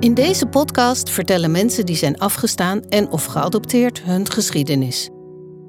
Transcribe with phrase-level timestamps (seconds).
[0.00, 5.08] In deze podcast vertellen mensen die zijn afgestaan en of geadopteerd hun geschiedenis.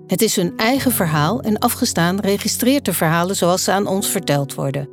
[0.07, 4.53] Het is hun eigen verhaal en afgestaan registreert de verhalen zoals ze aan ons verteld
[4.53, 4.89] worden.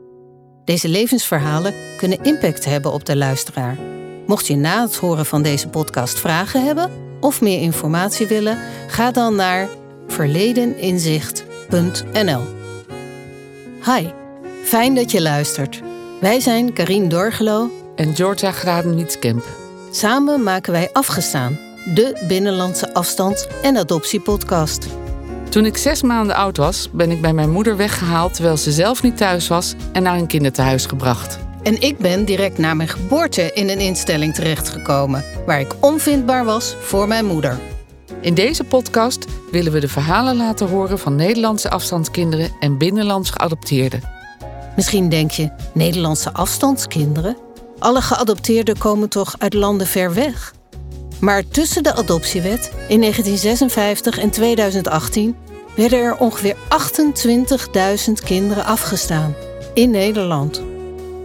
[0.65, 3.79] Deze levensverhalen kunnen impact hebben op de luisteraar.
[4.27, 6.91] Mocht je na het horen van deze podcast vragen hebben
[7.21, 9.69] of meer informatie willen, ga dan naar
[10.07, 12.43] verledeninzicht.nl.
[13.85, 14.07] Hi,
[14.65, 15.83] fijn dat je luistert.
[16.21, 19.45] Wij zijn Karine Dorgelo en Georgia Graden-Wietskamp.
[19.91, 21.59] Samen maken wij Afgestaan,
[21.95, 24.87] de binnenlandse afstand- en adoptiepodcast.
[25.49, 29.03] Toen ik zes maanden oud was, ben ik bij mijn moeder weggehaald terwijl ze zelf
[29.03, 31.39] niet thuis was en naar een kinderthuis gebracht.
[31.63, 36.77] En ik ben direct na mijn geboorte in een instelling terechtgekomen, waar ik onvindbaar was
[36.81, 37.59] voor mijn moeder.
[38.21, 44.01] In deze podcast willen we de verhalen laten horen van Nederlandse afstandskinderen en binnenlands geadopteerden.
[44.77, 47.46] Misschien denk je, Nederlandse afstandskinderen?
[47.87, 50.55] Alle geadopteerden komen toch uit landen ver weg?
[51.21, 55.37] Maar tussen de adoptiewet in 1956 en 2018
[55.77, 56.57] werden er ongeveer
[58.07, 59.35] 28.000 kinderen afgestaan
[59.75, 60.63] in Nederland.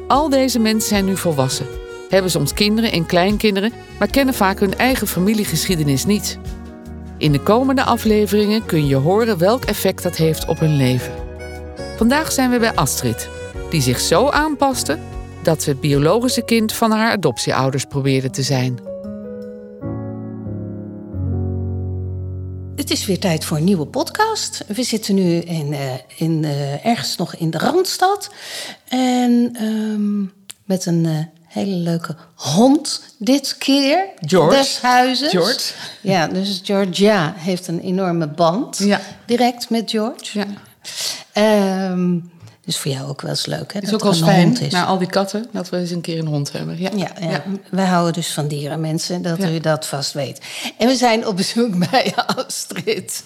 [0.08, 1.68] Al deze mensen zijn nu volwassen,
[2.10, 6.40] hebben soms kinderen en kleinkinderen, maar kennen vaak hun eigen familiegeschiedenis niet.
[7.18, 11.14] In de komende afleveringen kun je horen welk effect dat heeft op hun leven.
[11.98, 13.30] Vandaag zijn we bij Astrid,
[13.70, 15.00] die zich zo aanpaste
[15.44, 18.80] dat ze het biologische kind van haar adoptieouders probeerde te zijn.
[22.76, 24.64] Het is weer tijd voor een nieuwe podcast.
[24.68, 28.30] We zitten nu in, uh, in, uh, ergens nog in de Randstad.
[28.88, 30.34] En um,
[30.66, 31.18] met een uh,
[31.48, 34.06] hele leuke hond dit keer.
[34.20, 34.56] George.
[34.56, 35.32] Des huizes.
[35.32, 35.74] George.
[36.02, 38.78] Ja, dus Georgia heeft een enorme band.
[38.78, 39.02] Ja.
[39.26, 40.46] Direct met George.
[41.34, 41.92] Ja.
[41.92, 42.32] Um,
[42.72, 43.80] dus voor jou ook wel eens leuk, hè?
[43.80, 44.72] Het is ook wel fijn, is.
[44.72, 46.80] na al die katten, dat we eens een keer een hond hebben.
[46.80, 47.30] Ja, ja, ja.
[47.30, 47.44] ja.
[47.70, 50.42] wij houden dus van dieren, mensen, dat u dat vast weet.
[50.78, 53.24] En we zijn op bezoek bij Astrid.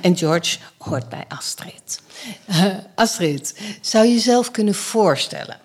[0.00, 2.00] En George hoort bij Astrid.
[2.48, 2.64] Uh,
[2.94, 5.56] Astrid, zou je jezelf kunnen voorstellen?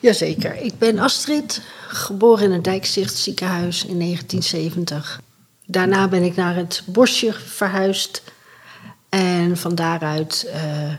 [0.00, 0.56] Jazeker.
[0.56, 5.20] Ik ben Astrid, geboren in het Dijkzicht ziekenhuis in 1970.
[5.66, 8.22] Daarna ben ik naar het bosje verhuisd.
[9.08, 10.94] En van daaruit uh,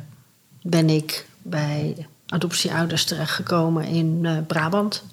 [0.62, 5.04] ben ik bij adoptieouders terechtgekomen in uh, Brabant.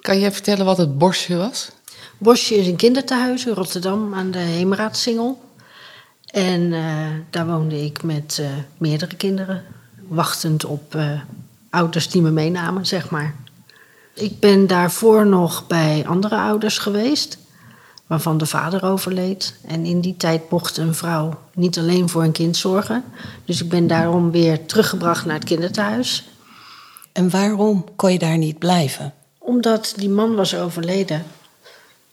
[0.00, 1.70] Kan jij vertellen wat het Bosje was?
[2.18, 5.40] Bosje is een kinderthuis in Rotterdam aan de Heemraadsingel.
[6.26, 8.46] En uh, daar woonde ik met uh,
[8.78, 9.64] meerdere kinderen,
[10.08, 10.96] wachtend op
[11.70, 13.34] ouders die me meenamen, zeg maar.
[14.14, 17.38] Ik ben daarvoor nog bij andere ouders geweest
[18.06, 19.54] waarvan de vader overleed.
[19.66, 23.04] En in die tijd mocht een vrouw niet alleen voor een kind zorgen.
[23.44, 26.28] Dus ik ben daarom weer teruggebracht naar het kinderthuis.
[27.12, 29.14] En waarom kon je daar niet blijven?
[29.38, 31.24] Omdat die man was overleden.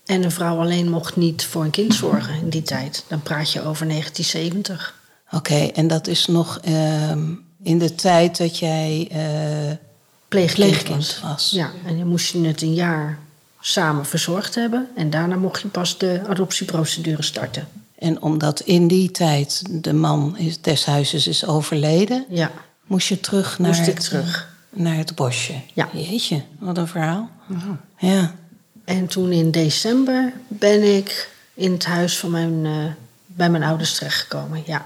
[0.06, 3.04] En een vrouw alleen mocht niet voor een kind zorgen in die tijd.
[3.08, 4.98] Dan praat je over 1970.
[5.26, 7.12] Oké, okay, en dat is nog uh,
[7.64, 9.18] in de tijd dat jij uh,
[10.28, 11.22] pleegkind, pleegkind was.
[11.22, 11.50] was.
[11.52, 13.20] Ja, en dan moest je het een jaar
[13.60, 14.90] samen verzorgd hebben.
[14.96, 17.68] En daarna mocht je pas de adoptieprocedure starten.
[18.00, 22.52] En omdat in die tijd de man is, des huizes is overleden, ja.
[22.86, 24.56] moest je terug naar, moest ik het, terug.
[24.70, 25.54] naar het bosje.
[25.74, 25.90] Ja.
[25.94, 27.30] Jeetje, wat een verhaal.
[27.46, 27.76] Wow.
[27.98, 28.36] Ja.
[28.86, 32.86] En toen in december ben ik in het huis van mijn, uh,
[33.26, 34.64] bij mijn ouders terechtgekomen.
[34.66, 34.84] Ja.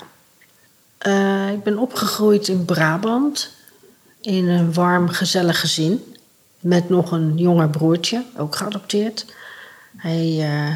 [1.07, 3.49] Uh, ik ben opgegroeid in Brabant,
[4.21, 6.15] in een warm, gezellig gezin.
[6.59, 9.25] Met nog een jonger broertje, ook geadopteerd.
[9.97, 10.75] Hij uh,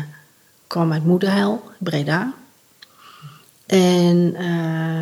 [0.67, 2.33] kwam uit Moederheil, Breda.
[3.66, 5.01] En uh,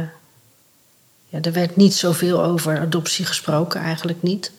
[1.28, 4.52] ja, er werd niet zoveel over adoptie gesproken, eigenlijk niet.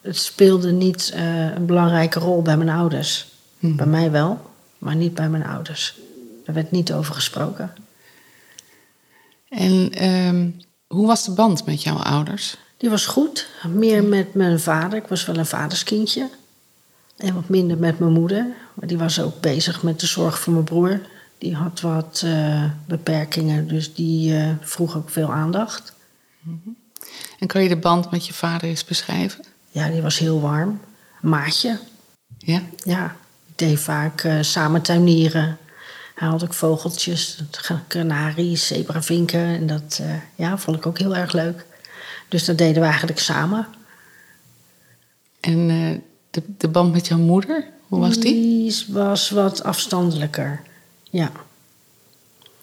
[0.00, 3.28] Het speelde niet uh, een belangrijke rol bij mijn ouders.
[3.58, 3.76] Hmm.
[3.76, 5.98] Bij mij wel, maar niet bij mijn ouders.
[6.44, 7.74] Er werd niet over gesproken.
[9.48, 12.56] En um, hoe was de band met jouw ouders?
[12.76, 13.48] Die was goed.
[13.68, 14.98] Meer met mijn vader.
[14.98, 16.30] Ik was wel een vaderskindje.
[17.16, 18.46] En wat minder met mijn moeder.
[18.76, 21.00] Maar die was ook bezig met de zorg voor mijn broer.
[21.38, 25.92] Die had wat uh, beperkingen, dus die uh, vroeg ook veel aandacht.
[26.42, 26.76] -hmm.
[27.38, 29.44] En kan je de band met je vader eens beschrijven?
[29.70, 30.80] Ja, die was heel warm.
[31.20, 31.78] Maatje.
[32.38, 32.62] Ja?
[32.84, 33.16] Ja.
[33.46, 35.58] Ik deed vaak uh, samen tuinieren.
[36.14, 37.42] Hij had ook vogeltjes,
[37.86, 39.40] kanaries, zebravinken.
[39.40, 40.02] En dat
[40.34, 41.64] ja, vond ik ook heel erg leuk.
[42.28, 43.66] Dus dat deden we eigenlijk samen.
[45.40, 45.68] En
[46.30, 48.32] de, de band met jouw moeder, hoe was die?
[48.32, 50.62] Die was wat afstandelijker,
[51.10, 51.30] ja.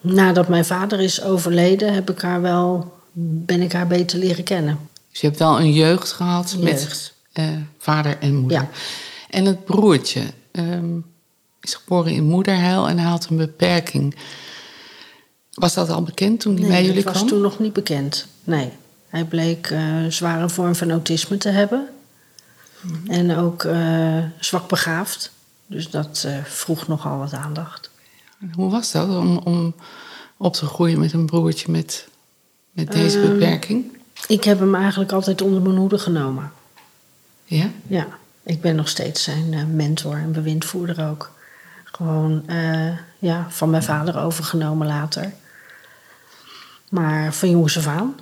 [0.01, 2.93] Nadat mijn vader is overleden, heb ik haar wel,
[3.45, 4.79] ben ik haar beter leren kennen.
[5.11, 6.63] Dus je hebt wel een jeugd gehad jeugd.
[6.63, 8.57] met uh, vader en moeder.
[8.61, 8.69] Ja.
[9.29, 10.21] En het broertje
[10.51, 10.95] ehm,
[11.61, 14.15] is geboren in moederhuil en hij had een beperking.
[15.53, 17.27] Was dat al bekend toen hij bij Nee, jullie dat was kwam?
[17.27, 18.27] toen nog niet bekend.
[18.43, 18.69] Nee.
[19.07, 21.87] Hij bleek eh, een zware vorm van autisme te hebben.
[23.07, 25.31] En ook eh, zwak begaafd.
[25.67, 27.89] Dus dat eh, vroeg nogal wat aandacht.
[28.53, 29.75] Hoe was dat om, om
[30.37, 32.07] op te groeien met een broertje met,
[32.71, 33.97] met deze Ehm, beperking?
[34.27, 36.51] Ik heb hem eigenlijk altijd onder mijn hoede genomen.
[37.45, 37.69] Ja?
[37.87, 38.07] Ja,
[38.43, 41.31] ik ben nog steeds zijn eh, mentor en bewindvoerder ook.
[41.83, 42.43] Gewoon
[43.19, 45.33] ja, van mijn vader overgenomen later.
[46.89, 48.15] Maar van jongs af aan.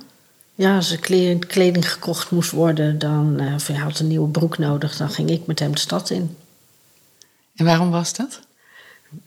[0.62, 4.28] Ja, als er kle- kleding gekocht moest worden, dan eh van, hij had een nieuwe
[4.28, 6.36] broek nodig, dan ging ik met hem de stad in.
[7.54, 8.40] En waarom was dat?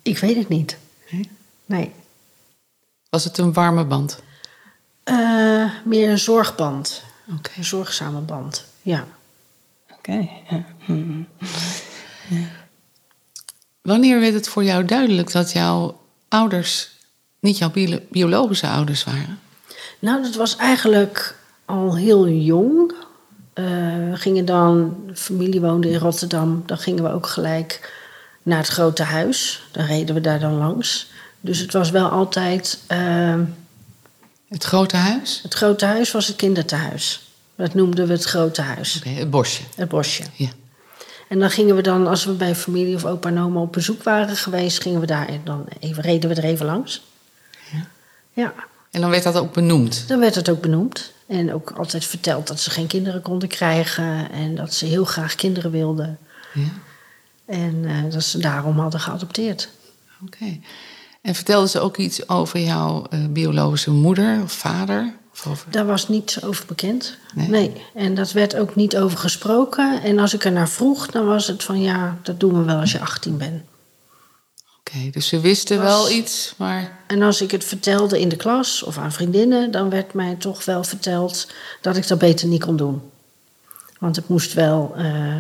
[0.02, 0.78] Ik weet het niet.
[1.12, 1.30] Nee?
[1.66, 1.92] Nee.
[3.10, 4.20] Was het een warme band?
[5.04, 7.04] Eh, meer een zorgband.
[7.38, 7.52] Oké.
[7.58, 8.66] Een zorgzame band.
[8.82, 9.08] Ja.
[9.98, 10.30] Oké.
[12.30, 12.48] ja.
[13.82, 16.90] Wanneer werd het voor jou duidelijk dat jouw ouders
[17.40, 19.40] niet jouw bio- biologische ouders waren?
[20.06, 21.36] Nou, dat was eigenlijk
[21.66, 22.94] al heel jong.
[23.54, 23.66] Eh,
[24.10, 27.94] we gingen dan, de familie woonde in Rotterdam, dan gingen we ook gelijk
[28.44, 29.64] naar het grote huis.
[29.72, 31.08] Dan reden we daar dan langs.
[31.40, 32.80] Dus het was wel altijd.
[32.88, 33.40] eh,
[34.48, 35.40] Het grote huis?
[35.44, 37.30] het grote huis was het kinderthuis.
[37.56, 39.64] Dat noemden we het grote huis, het bosje.
[39.76, 40.24] het bosje.
[40.34, 40.50] Ja.
[41.30, 44.04] En dan gingen we dan, als we bij familie of opa en oma op bezoek
[44.04, 47.02] waren geweest, gingen we daar en dan even, reden we er even langs.
[47.72, 47.88] Ja.
[48.34, 48.54] Ja,
[48.96, 50.08] En dan werd dat ook benoemd.
[50.08, 51.12] dan werd het ook benoemd.
[51.28, 55.36] En ook altijd verteld dat ze geen kinderen konden krijgen en dat ze heel graag
[55.36, 56.18] kinderen wilden.
[56.54, 56.70] Ja.
[57.46, 59.70] En eh, dat ze daarom hadden geadopteerd.
[60.26, 60.60] Oké.
[61.22, 65.14] En vertelden ze ook iets over jouw eh, biologische moeder of vader?
[65.32, 65.72] Of over...
[65.72, 67.18] Daar was niets over bekend.
[67.34, 67.72] Nee.
[67.94, 70.04] En dat werd ook niet over gesproken.
[70.04, 72.80] En als ik er naar vroeg, dan was het van ja, dat doen we wel
[72.80, 73.64] als je 18 bent.
[74.90, 76.98] Oké, dus ze wisten Was- wel iets, maar...
[77.08, 80.66] En als ik het vertelde in de klas of aan vriendinnen, dan werd mij toch
[80.66, 81.48] wel verteld
[81.82, 83.02] dat ik dat beter niet kon doen.
[84.00, 85.36] Want het moest wel eh,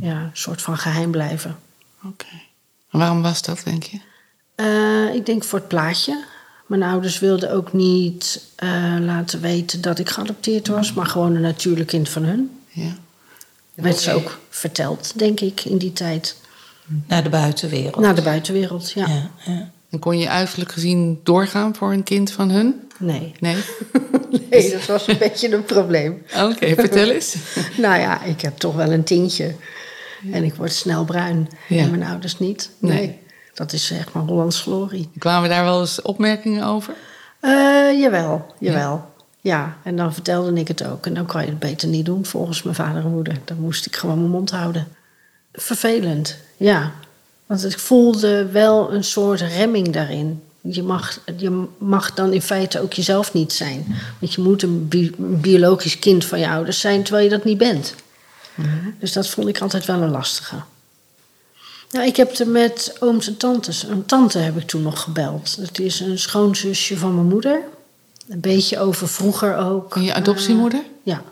[0.00, 1.58] ja, een soort van geheim blijven.
[2.04, 2.26] Oké.
[2.90, 4.00] En waarom was dat, denk je?
[4.54, 6.24] Eh, ik denk voor het plaatje.
[6.66, 11.40] Mijn ouders wilden ook niet eh, laten weten dat ik geadopteerd was, maar gewoon een
[11.40, 12.60] natuurlijk kind van hun.
[12.68, 12.96] Ja.
[13.74, 16.36] Dat werd ze ook verteld, denk ik, in die tijd.
[17.06, 17.96] Naar de buitenwereld.
[17.96, 19.06] Naar de buitenwereld, ja.
[19.06, 19.70] ja, ja.
[19.90, 22.80] En kon je uiterlijk gezien doorgaan voor een kind van hun?
[22.98, 23.32] Nee.
[23.40, 23.56] Nee?
[24.50, 26.22] nee, dat was een beetje een probleem.
[26.42, 27.36] Oké, vertel eens.
[27.76, 29.54] Nou ja, ik heb toch wel een tintje.
[30.32, 31.48] En ik word snel bruin.
[31.68, 31.82] Ja.
[31.82, 32.70] En mijn ouders niet.
[32.78, 32.92] Nee.
[32.92, 33.18] Nee.
[33.54, 35.08] Dat is echt maar Hollands glorie.
[35.18, 36.94] Kwamen daar wel eens opmerkingen over?
[37.40, 39.08] Eh, jawel, jawel.
[39.40, 39.76] Ja.
[39.82, 41.06] en dan vertelde ik het ook.
[41.06, 43.38] En dan kan je het beter niet doen volgens mijn vader en moeder.
[43.44, 44.88] Dan moest ik gewoon mijn mond houden.
[45.52, 46.92] Vervelend, ja.
[47.46, 50.42] Want ik voelde wel een soort remming daarin.
[50.60, 53.86] Je mag, je mag dan in feite ook jezelf niet zijn.
[54.18, 57.44] Want je moet een, bi- een biologisch kind van je ouders zijn, terwijl je dat
[57.44, 57.94] niet bent.
[58.98, 60.56] Dus dat vond ik altijd wel een lastige.
[61.90, 63.82] Nou, ik heb er met ooms en tantes.
[63.82, 65.58] Een tante heb ik toen nog gebeld.
[65.60, 67.60] Dat is een schoonzusje van mijn moeder.
[68.28, 69.92] Een beetje over vroeger ook.
[69.92, 70.80] Van je adoptiemoeder?
[71.02, 71.12] Ja.
[71.14, 71.22] Ja.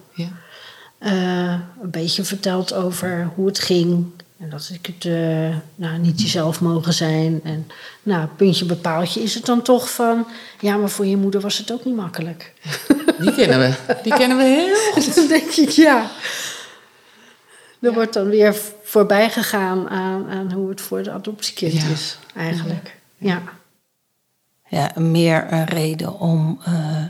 [0.99, 4.07] Eh, een beetje verteld over hoe het ging.
[4.39, 7.41] En dat ik het eh, nou, niet jezelf mogen zijn.
[7.45, 7.67] En
[8.03, 10.27] nou, puntje bepaaltje is het dan toch van...
[10.61, 12.53] Ja, maar voor je moeder was het ook niet makkelijk.
[13.19, 13.95] Die kennen we.
[14.03, 15.15] Die kennen we heel goed.
[15.15, 16.11] dan denk ik, ja.
[17.81, 21.89] Er wordt dan weer voorbij gegaan aan, aan hoe het voor de adoptiekind Ja.
[21.89, 22.97] is, eigenlijk.
[23.17, 23.43] Ja.
[24.69, 27.03] ja, meer een reden om eh,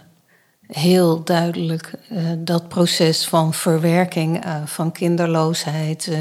[0.68, 6.18] heel duidelijk eh, dat proces van verwerking eh, van kinderloosheid eh,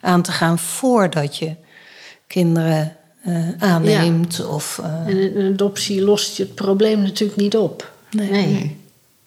[0.00, 1.54] aan te gaan voordat je
[2.26, 2.96] kinderen
[3.58, 4.46] aanneemt.
[4.46, 7.92] Of, En een adoptie lost je het probleem natuurlijk niet op.
[8.10, 8.30] Nee.
[8.30, 8.76] nee.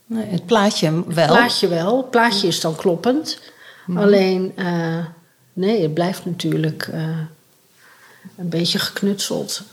[0.06, 1.28] nee, het plaatje wel.
[1.28, 1.98] Plaatje wel.
[1.98, 3.40] Het plaatje is dan kloppend.
[3.96, 5.06] Alleen, eh,
[5.54, 6.90] nee, het blijft natuurlijk
[8.38, 9.64] een beetje geknutseld.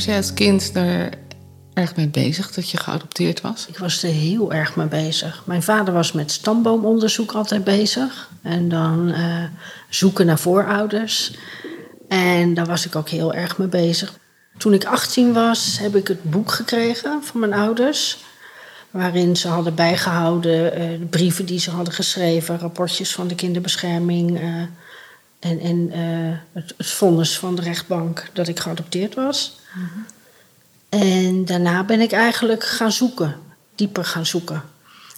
[0.00, 1.10] Was jij als kind daar
[1.74, 3.66] erg mee bezig dat je geadopteerd was?
[3.66, 5.42] Ik was er heel erg mee bezig.
[5.46, 8.30] Mijn vader was met stamboomonderzoek altijd bezig.
[8.42, 9.44] En dan eh,
[9.88, 11.32] zoeken naar voorouders.
[12.08, 14.18] En daar was ik ook heel erg mee bezig.
[14.58, 18.18] Toen ik 18 was, heb ik het boek gekregen van mijn ouders.
[18.90, 24.38] Waarin ze hadden bijgehouden eh, de brieven die ze hadden geschreven, rapportjes van de kinderbescherming.
[24.38, 24.60] eh,
[25.40, 25.90] en en
[26.52, 29.59] het, het vonnis van de rechtbank dat ik geadopteerd was.
[29.74, 30.08] En
[30.88, 33.36] En daarna ben ik eigenlijk gaan zoeken,
[33.74, 34.62] dieper gaan zoeken.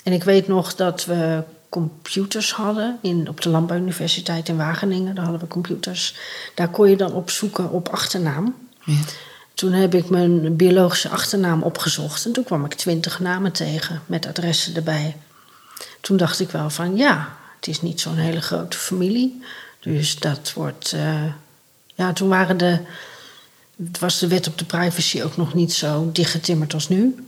[0.04, 5.14] En ik weet nog dat we computers hadden in, op de Landbouwuniversiteit in Wageningen.
[5.14, 6.16] Daar hadden we computers.
[6.54, 8.54] Daar kon je dan op zoeken op achternaam.
[8.84, 8.94] Ja.
[9.54, 12.24] Toen heb ik mijn biologische achternaam opgezocht.
[12.24, 15.16] En toen kwam ik twintig namen tegen met adressen erbij.
[16.00, 19.42] Toen dacht ik wel van ja, het is niet zo'n hele grote familie.
[19.80, 20.92] Dus dat wordt.
[20.92, 21.24] eh,
[21.94, 22.78] ja, toen waren de.
[23.76, 27.26] Het was de wet op de privacy ook nog niet zo dichtgetimmerd als nu.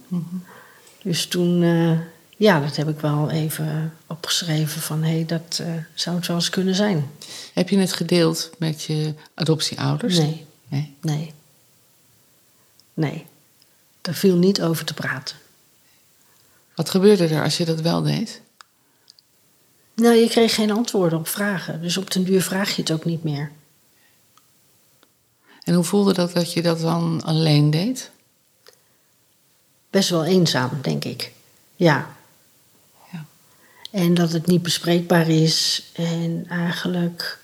[1.03, 1.63] Dus toen.
[1.63, 1.99] eh,
[2.37, 6.37] ja, dat heb ik wel even opgeschreven van hé, hey, dat eh, zou het wel
[6.37, 7.11] eens kunnen zijn.
[7.55, 10.19] Heb je het gedeeld met je adoptieouders?
[10.19, 10.95] Nee, Nee.
[11.01, 11.33] nee.
[12.95, 13.27] Nee.
[14.01, 15.37] Daar viel niet over te praten.
[16.75, 18.41] Wat gebeurde er als je dat wel deed?
[19.95, 21.83] Nou, je kreeg geen antwoorden op vragen.
[21.83, 23.51] Dus op den duur vraag je het ook niet meer.
[25.65, 28.11] En hoe voelde dat dat je dat dan alleen deed?
[29.91, 31.33] Best wel eenzaam, denk ik.
[31.77, 32.09] Ja.
[33.13, 33.25] Ja.
[33.91, 35.85] En dat het niet bespreekbaar is.
[35.93, 37.39] En eigenlijk.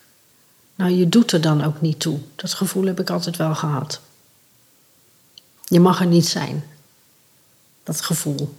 [0.75, 2.19] Nou, je doet er dan ook niet toe.
[2.35, 4.01] Dat gevoel heb ik altijd wel gehad.
[5.65, 6.65] Je mag er niet zijn.
[7.83, 8.55] Dat gevoel.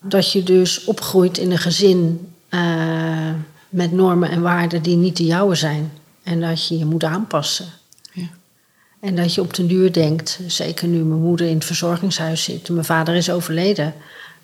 [0.00, 3.34] Dat je dus opgroeit in een gezin eh,
[3.68, 5.92] met normen en waarden die niet de jouwe zijn.
[6.22, 7.72] En dat je je moet aanpassen.
[9.02, 12.68] En dat je op den duur denkt, zeker nu mijn moeder in het verzorgingshuis zit
[12.68, 13.94] en mijn vader is overleden,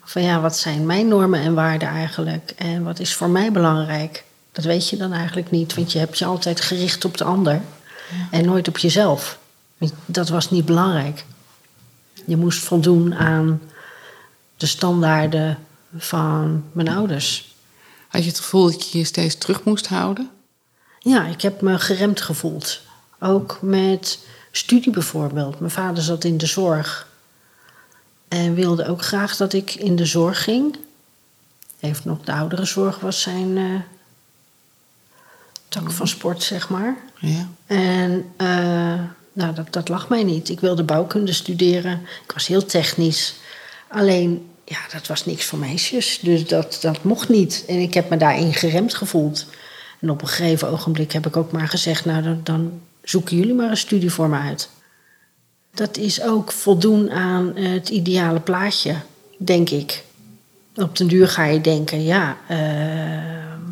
[0.03, 2.53] van ja, wat zijn mijn normen en waarden eigenlijk?
[2.55, 4.23] En wat is voor mij belangrijk?
[4.51, 7.61] Dat weet je dan eigenlijk niet, want je hebt je altijd gericht op de ander
[8.31, 9.39] en nooit op jezelf.
[10.05, 11.25] Dat was niet belangrijk.
[12.25, 13.61] Je moest voldoen aan
[14.57, 15.57] de standaarden
[15.97, 17.55] van mijn ouders.
[18.07, 20.29] Had je het gevoel dat je je steeds terug moest houden?
[20.99, 22.81] Ja, ik heb me geremd gevoeld.
[23.19, 24.19] Ook met
[24.51, 25.59] studie bijvoorbeeld.
[25.59, 27.07] Mijn vader zat in de zorg.
[28.27, 30.77] En wilde ook graag dat ik in de zorg ging.
[31.79, 33.63] Heeft nog de ouderenzorg was zijn eh,
[35.67, 36.97] tak van sport, zeg maar.
[37.19, 37.47] Ja.
[37.65, 38.99] En eh,
[39.33, 40.49] nou, dat, dat lag mij niet.
[40.49, 42.01] Ik wilde bouwkunde studeren.
[42.25, 43.35] Ik was heel technisch.
[43.87, 46.19] Alleen, ja, dat was niks voor meisjes.
[46.21, 47.63] Dus dat, dat mocht niet.
[47.67, 49.45] En ik heb me daarin geremd gevoeld.
[49.99, 52.05] En op een gegeven ogenblik heb ik ook maar gezegd...
[52.05, 54.69] nou, dan, dan zoeken jullie maar een studie voor me uit.
[55.73, 58.95] Dat is ook voldoen aan het ideale plaatje,
[59.37, 60.03] denk ik.
[60.75, 62.57] Op den duur ga je denken, ja, eh,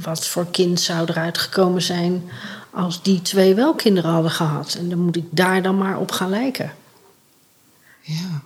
[0.03, 2.29] wat voor kind zou eruit gekomen zijn
[2.71, 4.75] als die twee wel kinderen hadden gehad.
[4.79, 6.73] En dan moet ik daar dan maar op gaan lijken.
[8.01, 8.41] ja.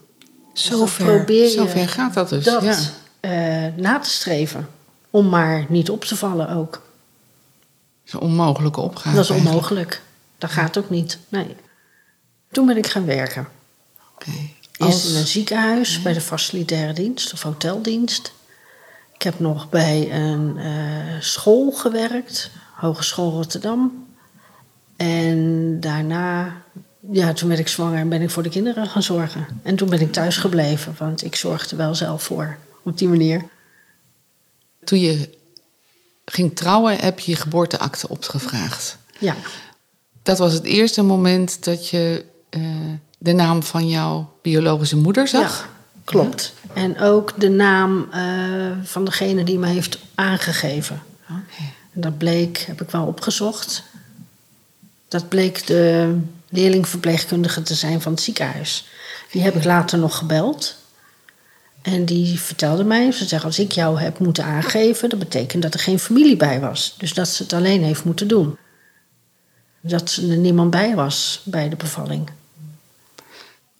[0.53, 2.43] Dus Zo dan ver, probeer je zo ver gaat dat dus.
[2.43, 2.77] Dat ja.
[3.19, 4.67] eh, na te streven.
[5.09, 6.71] Om maar niet op te vallen ook.
[6.71, 6.81] Dat
[8.05, 9.15] is een onmogelijke opgave.
[9.15, 10.01] dat is onmogelijk.
[10.41, 11.17] Dat gaat ook niet.
[11.29, 11.55] Nee.
[12.51, 13.47] Toen ben ik gaan werken.
[14.15, 14.31] Oké.
[14.31, 18.33] Eerst Als- in een ziekenhuis, bij de facilitaire dienst of hoteldienst.
[19.13, 24.07] Ik heb nog bij een eh, school gewerkt, Hogeschool Rotterdam.
[24.95, 26.61] En daarna,
[27.11, 29.47] ja, toen werd ik zwanger en ben ik voor de kinderen gaan zorgen.
[29.63, 33.43] En toen ben ik thuis gebleven, want ik zorgde wel zelf voor, op die manier.
[34.83, 35.37] Toen je
[36.25, 38.97] ging trouwen, heb je je geboorteakte opgevraagd.
[39.19, 39.35] Ja,
[40.23, 42.61] Dat was het eerste moment dat je eh,
[43.17, 45.59] de naam van jouw biologische moeder zag.
[45.59, 46.53] ja klopt.
[46.73, 48.23] En ook de naam eh,
[48.83, 51.01] van degene die me heeft aangegeven.
[51.93, 53.83] En dat bleek, heb ik wel opgezocht.
[55.07, 56.15] Dat bleek de
[56.49, 58.87] leerlingverpleegkundige te zijn van het ziekenhuis.
[59.31, 60.75] Die heb ik later nog gebeld.
[61.81, 65.73] En die vertelde mij, ze zegt als ik jou heb moeten aangeven, dat betekent dat
[65.73, 66.95] er geen familie bij was.
[66.97, 68.57] Dus dat ze het alleen heeft moeten doen.
[69.81, 72.29] Dat er niemand bij was bij de bevalling.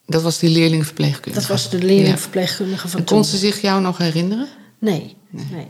[0.05, 1.39] Dat was die leerlingverpleegkundige.
[1.39, 3.15] Dat was de leerlingverpleegkundige van En toen.
[3.17, 4.47] kon ze zich jou nog herinneren?
[4.79, 5.67] Nee, nee.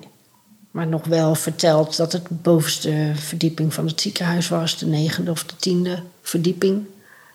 [0.72, 4.78] Maar nog wel verteld dat het de bovenste verdieping van het ziekenhuis was.
[4.78, 6.86] De negende of de tiende verdieping.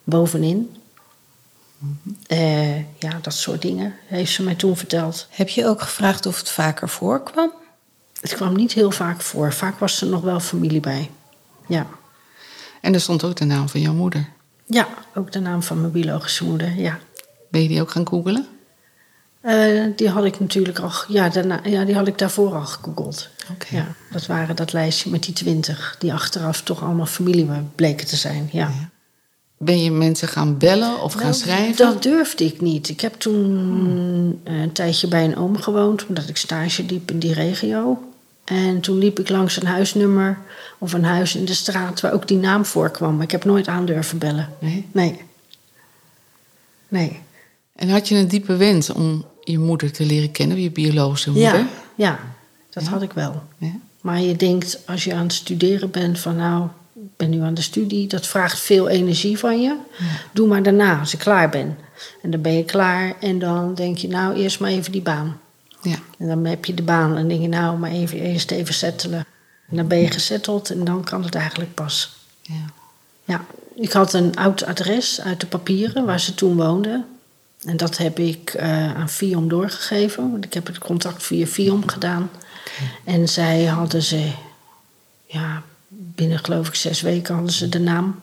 [0.05, 0.71] Bovenin.
[2.27, 5.27] Eh, ja, dat soort dingen heeft ze mij toen verteld.
[5.31, 7.53] Heb je ook gevraagd of het vaker voorkwam?
[8.21, 9.53] Het kwam niet heel vaak voor.
[9.53, 11.11] Vaak was er nog wel familie bij.
[11.67, 11.87] Ja.
[12.81, 14.29] En er stond ook de naam van jouw moeder.
[14.67, 16.99] Ja, ook de naam van mijn biologische moeder, ja.
[17.51, 18.47] Ben je die ook gaan googelen?
[19.41, 20.91] Eh, die had ik natuurlijk al...
[21.09, 23.29] Ja, daarna, ja, die had ik daarvoor al gegoogeld.
[23.53, 23.77] Oké.
[23.77, 25.97] Ja, dat waren dat lijstje met die twintig...
[25.99, 28.71] die achteraf toch allemaal familie bleken te zijn, ja.
[29.59, 31.77] Ben je mensen gaan bellen of gaan Nou, schrijven?
[31.77, 32.89] Dat durfde ik niet.
[32.89, 37.19] Ik heb toen eh, een tijdje bij een oom gewoond, omdat ik stage liep in
[37.19, 37.99] die regio.
[38.47, 40.39] En toen liep ik langs een huisnummer
[40.79, 43.15] of een huis in de straat waar ook die naam voorkwam.
[43.15, 44.49] Maar ik heb nooit aan durven bellen.
[44.59, 44.87] Nee?
[44.93, 45.21] Nee.
[46.89, 47.21] Nee.
[47.77, 51.59] En had je een diepe wens om je moeder te leren kennen, je biologische moeder?
[51.59, 52.19] Ja, ja
[52.71, 53.43] dat had ik wel.
[53.59, 53.73] Ja.
[54.01, 57.55] Maar je denkt als je aan het studeren bent van nou, ik ben nu aan
[57.55, 59.77] de studie, dat vraagt veel energie van je.
[60.33, 61.79] Doe maar daarna, als ik klaar ben.
[62.23, 65.41] En dan ben je klaar en dan denk je nou eerst maar even die baan.
[65.91, 65.99] Ja.
[66.19, 69.27] En dan heb je de baan en denk je nou maar even, eerst even settelen.
[69.71, 72.17] En dan ben je gesetteld en dan kan het eigenlijk pas.
[72.43, 72.65] ja.
[73.25, 77.05] Ja, ik had een oud adres uit de papieren waar ze toen woonde.
[77.65, 80.31] En dat heb ik eh, aan FIOM doorgegeven.
[80.31, 82.31] Want ik heb het contact via FIOM gedaan.
[83.05, 84.31] En zij hadden ze,
[85.27, 88.21] ja, binnen geloof ik zes weken hadden ze de naam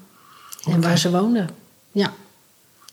[0.66, 1.50] en waar ze woonden.
[1.92, 2.14] Ja,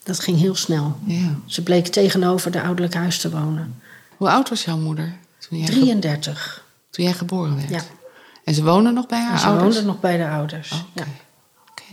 [0.03, 0.99] dat ging heel snel.
[1.47, 3.81] Ze bleek tegenover de ouderlijk huis te wonen.
[4.21, 6.65] Hoe oud was jouw moeder toen jij, ge- 33.
[6.91, 7.69] toen jij geboren werd?
[7.71, 7.81] Ja,
[8.45, 9.75] En ze woonde nog bij haar en ze ouders?
[9.75, 10.73] woonde nog bij de ouders.
[10.73, 10.83] Oké.
[10.95, 11.07] Ja,
[11.71, 11.85] Oké.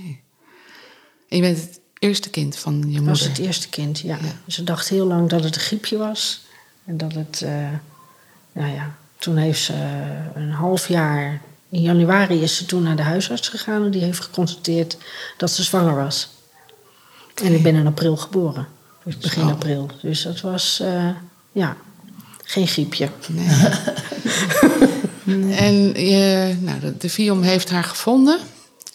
[1.30, 3.08] En je bent het eerste kind van je dat moeder?
[3.10, 4.18] was het eerste kind, ja.
[4.48, 6.46] Ze dacht heel lang dat het een griepje was.
[6.86, 7.52] En dat het, eh,
[8.52, 9.74] nou ja, toen heeft ze
[10.36, 11.42] een half jaar...
[11.70, 14.98] In januari is ze toen naar de huisarts gegaan en die heeft geconstateerd
[15.38, 16.30] dat ze zwanger was.
[17.44, 18.68] En ik ben in april geboren,
[19.04, 19.50] dus begin Zo.
[19.50, 19.90] april.
[20.02, 21.10] Dus dat was, eh,
[21.52, 21.78] ja,
[22.48, 23.10] geen griepje.
[25.56, 28.40] En je, nou, de, de FIOM heeft haar gevonden.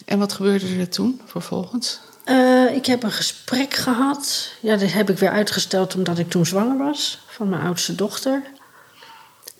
[0.05, 1.99] En wat gebeurde er toen vervolgens?
[2.23, 4.51] Eh, ik heb een gesprek gehad.
[4.59, 8.41] Ja, dat heb ik weer uitgesteld omdat ik toen zwanger was van mijn oudste dochter.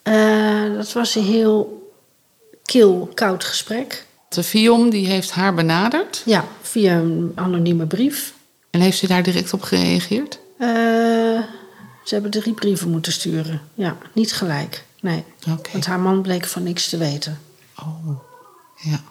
[0.03, 1.91] Eh, dat was een heel
[2.63, 4.05] kil, koud gesprek.
[4.29, 6.21] De FIOM die heeft haar benaderd.
[6.25, 8.33] Ja, via een anonieme brief.
[8.69, 10.39] En heeft ze daar direct op gereageerd?
[10.57, 11.12] Eh,
[12.03, 13.61] ze hebben drie brieven moeten sturen.
[13.73, 14.83] Ja, niet gelijk.
[15.01, 15.23] Nee.
[15.71, 17.39] Want haar man bleek van niks te weten.
[17.79, 18.09] Oh,
[18.75, 19.01] ja.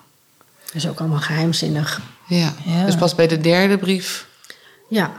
[0.64, 2.00] Dat is ook allemaal geheimzinnig.
[2.26, 2.54] ja.
[2.64, 2.84] Ja.
[2.86, 4.26] Dus pas bij de derde brief
[4.88, 5.12] Ja,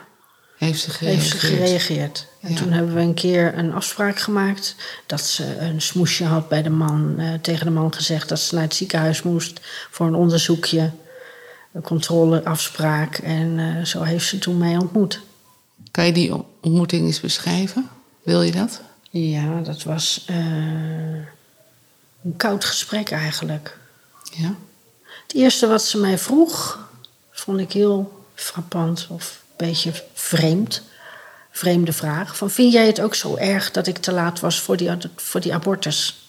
[0.58, 1.22] heeft ze gereageerd.
[1.32, 2.28] heeft ze gereageerd.
[2.42, 2.56] En Ja.
[2.58, 4.76] toen hebben we een keer een afspraak gemaakt
[5.06, 7.16] dat ze een smoesje had bij de man.
[7.20, 9.60] eh, tegen de man gezegd dat ze naar het ziekenhuis moest
[9.92, 10.92] voor een onderzoekje,
[11.74, 13.18] een controleafspraak.
[13.18, 15.20] En eh, zo heeft ze toen mij ontmoet.
[15.92, 17.90] Kan je die ontmoeting eens beschrijven?
[18.24, 18.82] Wil je dat?
[19.10, 20.36] Ja, dat was eh,
[22.24, 23.78] een koud gesprek eigenlijk.
[24.32, 24.56] Ja.
[25.24, 26.88] Het eerste wat ze mij vroeg,
[27.32, 30.82] vond ik heel frappant of een beetje vreemd.
[31.52, 32.38] Vreemde vraag.
[32.38, 35.42] Van, vind jij het ook zo erg dat ik te laat was voor die, voor
[35.42, 36.28] die abortus?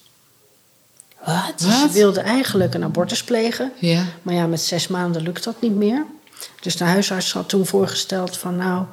[1.24, 1.52] Wat?
[1.56, 3.72] Ze wilde eigenlijk een abortus plegen.
[3.78, 4.04] Ja.
[4.22, 6.04] Maar ja, met zes maanden lukt dat niet meer.
[6.60, 8.84] Dus de huisarts had toen voorgesteld van nou,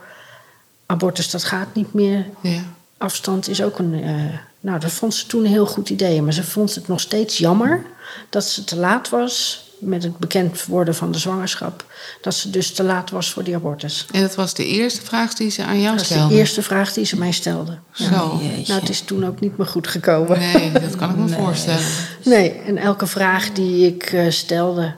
[0.92, 2.26] abortus dat gaat niet meer.
[2.42, 2.62] Ja.
[2.98, 4.04] Afstand is ook een.
[4.04, 4.14] eh,
[4.60, 6.22] nou, dat vond ze toen een heel goed idee.
[6.22, 7.86] Maar ze vond het nog steeds jammer
[8.30, 11.86] dat ze te laat was met het bekend worden van de zwangerschap.
[12.22, 14.06] Dat ze dus te laat was voor die abortus.
[14.12, 16.36] En dat was de eerste vraag die ze aan jou Dat was de stelde?
[16.36, 17.78] eerste vraag die ze mij stelde.
[17.94, 18.06] Ja.
[18.20, 18.40] Zo.
[18.42, 18.68] Jeetje.
[18.68, 20.40] Nou, het is toen ook niet meer goed gekomen.
[20.40, 21.86] Nee, dat kan ik me voorstellen.
[22.24, 24.94] Nee, en elke vraag die ik eh, stelde,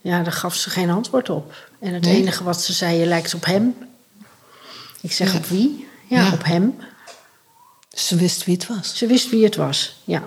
[0.00, 1.54] ja, daar gaf ze geen antwoord op.
[1.80, 2.16] En het Nee?
[2.16, 3.74] enige wat ze zei, je lijkt op hem.
[5.04, 5.38] Ik zeg, Ja.
[5.38, 5.86] op wie?
[6.08, 6.32] Ja, Ja.
[6.32, 6.74] op hem.
[7.94, 8.96] Ze wist wie het was.
[8.96, 10.22] Ze wist wie het was, ja.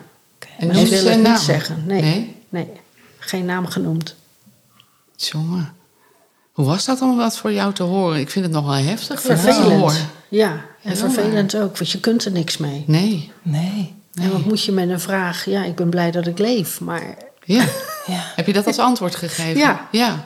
[0.58, 1.84] En Maar ze noemde wil ze het niet zeggen.
[1.88, 2.02] Nee.
[2.02, 2.36] Nee?
[2.50, 2.70] nee.
[3.20, 4.16] Geen naam genoemd.
[5.16, 5.74] Jongen.
[6.52, 8.20] Hoe was dat om wat voor jou te horen?
[8.20, 9.80] Ik vind het nog wel heftig Vervelend.
[9.80, 10.10] horen.
[10.30, 12.84] Ja, en vervelend ook, want je kunt er niks mee.
[12.88, 13.32] Nee.
[13.42, 13.96] Nee.
[14.14, 15.46] En wat moet je met een vraag?
[15.46, 17.66] Ja, ik ben blij dat ik leef, maar Ja.
[18.08, 18.32] Ja.
[18.36, 19.58] Heb je dat als antwoord gegeven?
[19.58, 19.88] Ja.
[19.92, 20.26] Ja.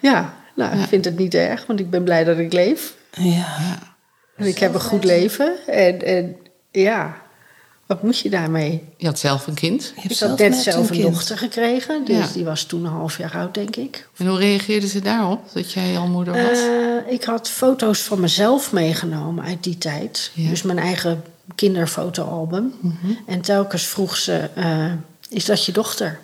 [0.00, 2.94] ja, nou, ik vind het niet erg, want ik ben blij dat ik leef.
[3.10, 3.78] Ja.
[4.36, 5.66] En ik heb een goed leven.
[5.66, 6.36] En, en
[6.70, 7.16] ja,
[7.86, 8.84] wat moet je daarmee?
[8.96, 9.82] Je had zelf een kind.
[9.82, 12.32] Je hebt Ik had zelf net net zelf een dochter gekregen, dus Ja.
[12.32, 14.08] die was toen een half jaar oud, denk ik.
[14.16, 16.58] En hoe reageerde ze daarop, dat jij al moeder was?
[16.58, 20.30] Eh, ik had foto's van mezelf meegenomen uit die tijd.
[20.34, 20.48] Ja.
[20.48, 22.72] Dus mijn eigen kinderfotoalbum.
[23.26, 24.92] En telkens vroeg ze, eh,
[25.28, 26.18] is dat je dochter?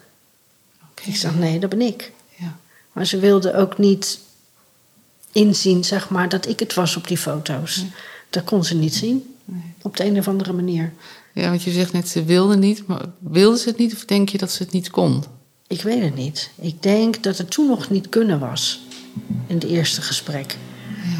[1.02, 2.12] Ik zeg, nee, dat ben ik.
[2.36, 2.56] Ja.
[2.92, 4.18] Maar ze wilde ook niet
[5.34, 7.84] inzien, zeg maar, dat ik het was op die foto's.
[8.30, 9.34] Dat kon ze niet zien.
[9.82, 10.92] Op de een of andere manier.
[11.32, 12.86] ja, want je zegt net, ze wilde niet.
[12.86, 15.24] Maar wilde ze het niet of denk je dat ze het niet kon?
[15.66, 16.50] Ik weet het niet.
[16.60, 18.80] Ik denk dat het toen nog niet kunnen was.
[19.46, 20.56] In het eerste gesprek.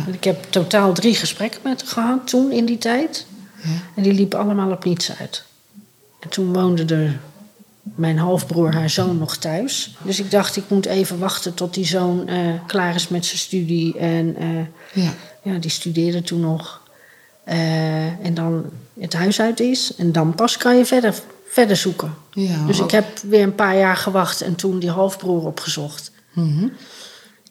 [0.07, 0.13] Ja.
[0.13, 3.27] Ik heb totaal drie gesprekken met haar gehad toen in die tijd.
[3.63, 3.71] Ja.
[3.97, 5.45] En die liepen allemaal op niets uit.
[6.21, 7.21] En toen woonde er
[7.95, 9.95] mijn halfbroer, haar zoon, nog thuis.
[10.03, 13.39] Dus ik dacht, ik moet even wachten tot die zoon eh, klaar is met zijn
[13.39, 13.99] studie.
[13.99, 15.13] En eh, Ja.
[15.43, 16.83] ja, die studeerde toen nog.
[17.45, 18.65] Eh, en dan
[19.01, 19.95] het huis uit is.
[19.97, 21.15] En dan pas kan je verder,
[21.49, 22.15] verder zoeken.
[22.31, 26.11] ja Dus ook- ik heb weer een paar jaar gewacht en toen die halfbroer opgezocht.
[26.33, 26.69] Mhm.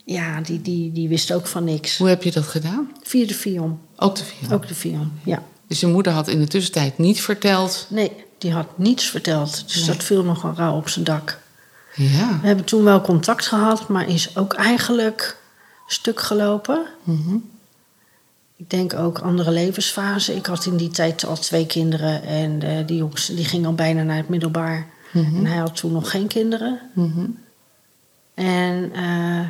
[0.04, 1.98] Ja, die, die, die wist ook van niks.
[1.98, 2.90] Hoe heb je dat gedaan?
[3.02, 3.78] Via de Vion.
[3.96, 4.54] Ook de vier.
[4.54, 5.42] Ook de Vion, ja.
[5.68, 7.86] Dus je moeder had in de tussentijd niet verteld.
[7.88, 8.12] Nee,
[8.44, 9.64] die had niets verteld.
[9.66, 9.86] Dus Nee.
[9.86, 11.38] dat viel nogal rauw op zijn dak.
[11.94, 12.38] Ja.
[12.40, 15.36] We hebben toen wel contact gehad, maar is ook eigenlijk
[15.86, 16.86] stuk gelopen.
[17.02, 17.36] Mhm.
[18.56, 20.34] Ik denk ook andere levensfase.
[20.34, 23.74] Ik had in die tijd al twee kinderen en eh, die jongens die ging al
[23.74, 24.86] bijna naar het middelbaar.
[25.12, 25.36] Mhm.
[25.36, 26.80] En hij had toen nog geen kinderen.
[26.94, 27.26] Mhm.
[28.34, 29.48] En eh,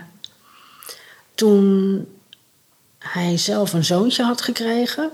[1.34, 2.06] toen
[2.98, 5.10] hij zelf een zoontje had gekregen,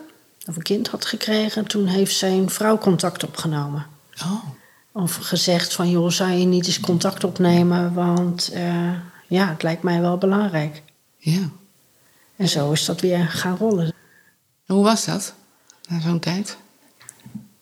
[0.51, 3.87] of een kind had gekregen, toen heeft zijn vrouw contact opgenomen.
[4.23, 4.45] Oh.
[4.93, 8.93] Of gezegd van, joh, zou je niet eens contact opnemen, want eh,
[9.27, 10.83] ja, het lijkt mij wel belangrijk.
[11.17, 11.49] Ja.
[12.37, 13.93] En zo is dat weer gaan rollen.
[14.67, 15.35] En hoe was dat?
[15.89, 16.57] Na zo'n tijd?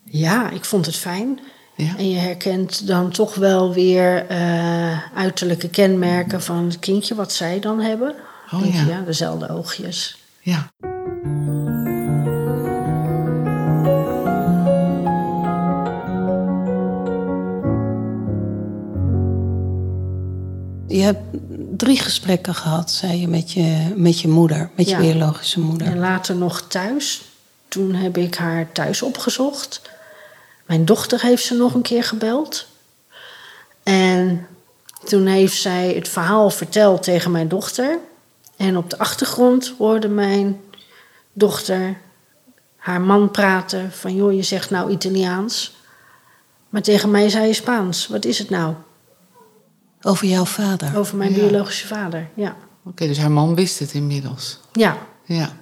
[0.04, 1.40] Ja, ik vond het fijn.
[1.76, 1.96] Ja.
[1.96, 7.60] En je herkent dan toch wel weer eh, uiterlijke kenmerken van het kindje wat zij
[7.60, 8.14] dan hebben.
[8.52, 9.00] Oh, je, ja.
[9.00, 10.18] dezelfde oogjes.
[10.40, 10.70] Ja.
[20.88, 21.20] Je hebt
[21.76, 25.86] drie gesprekken gehad, zei je, met je, met je moeder, met je biologische moeder.
[25.86, 27.22] En later nog thuis.
[27.68, 29.82] Toen heb ik haar thuis opgezocht.
[30.66, 32.66] Mijn dochter heeft ze nog een keer gebeld.
[33.82, 34.46] En
[35.04, 37.98] toen heeft zij het verhaal verteld tegen mijn dochter.
[38.56, 40.60] En op de achtergrond hoorde mijn
[41.32, 41.96] dochter
[42.76, 44.14] haar man praten van...
[44.14, 45.76] joh, je zegt nou Italiaans.
[46.68, 48.06] Maar tegen mij zei je Spaans.
[48.06, 48.74] Wat is het nou?
[50.02, 50.96] Over jouw vader.
[50.96, 51.36] Over mijn Ja.
[51.38, 52.56] biologische vader, ja.
[52.84, 54.58] Oké, dus haar man wist het inmiddels.
[54.72, 55.52] Ja, Ja.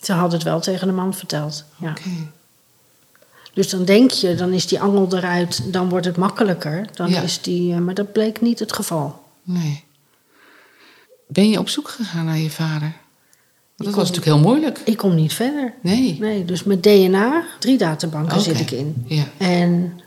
[0.00, 1.64] ze had het wel tegen de man verteld.
[1.76, 1.90] Ja.
[1.90, 2.10] Oké.
[3.54, 6.86] Dus dan denk je, dan is die angel eruit, dan wordt het makkelijker.
[6.94, 7.20] Dan Ja.
[7.22, 9.22] is die, eh, maar dat bleek niet het geval.
[9.42, 9.84] Nee.
[11.28, 12.92] Ben je op zoek gegaan naar je vader?
[13.76, 14.78] Want dat was natuurlijk heel moeilijk.
[14.84, 15.74] Ik kom niet verder.
[15.82, 16.16] Nee.
[16.20, 19.04] Nee, dus met DNA, drie databanken zit ik in.
[19.06, 19.24] Ja.
[19.38, 20.00] En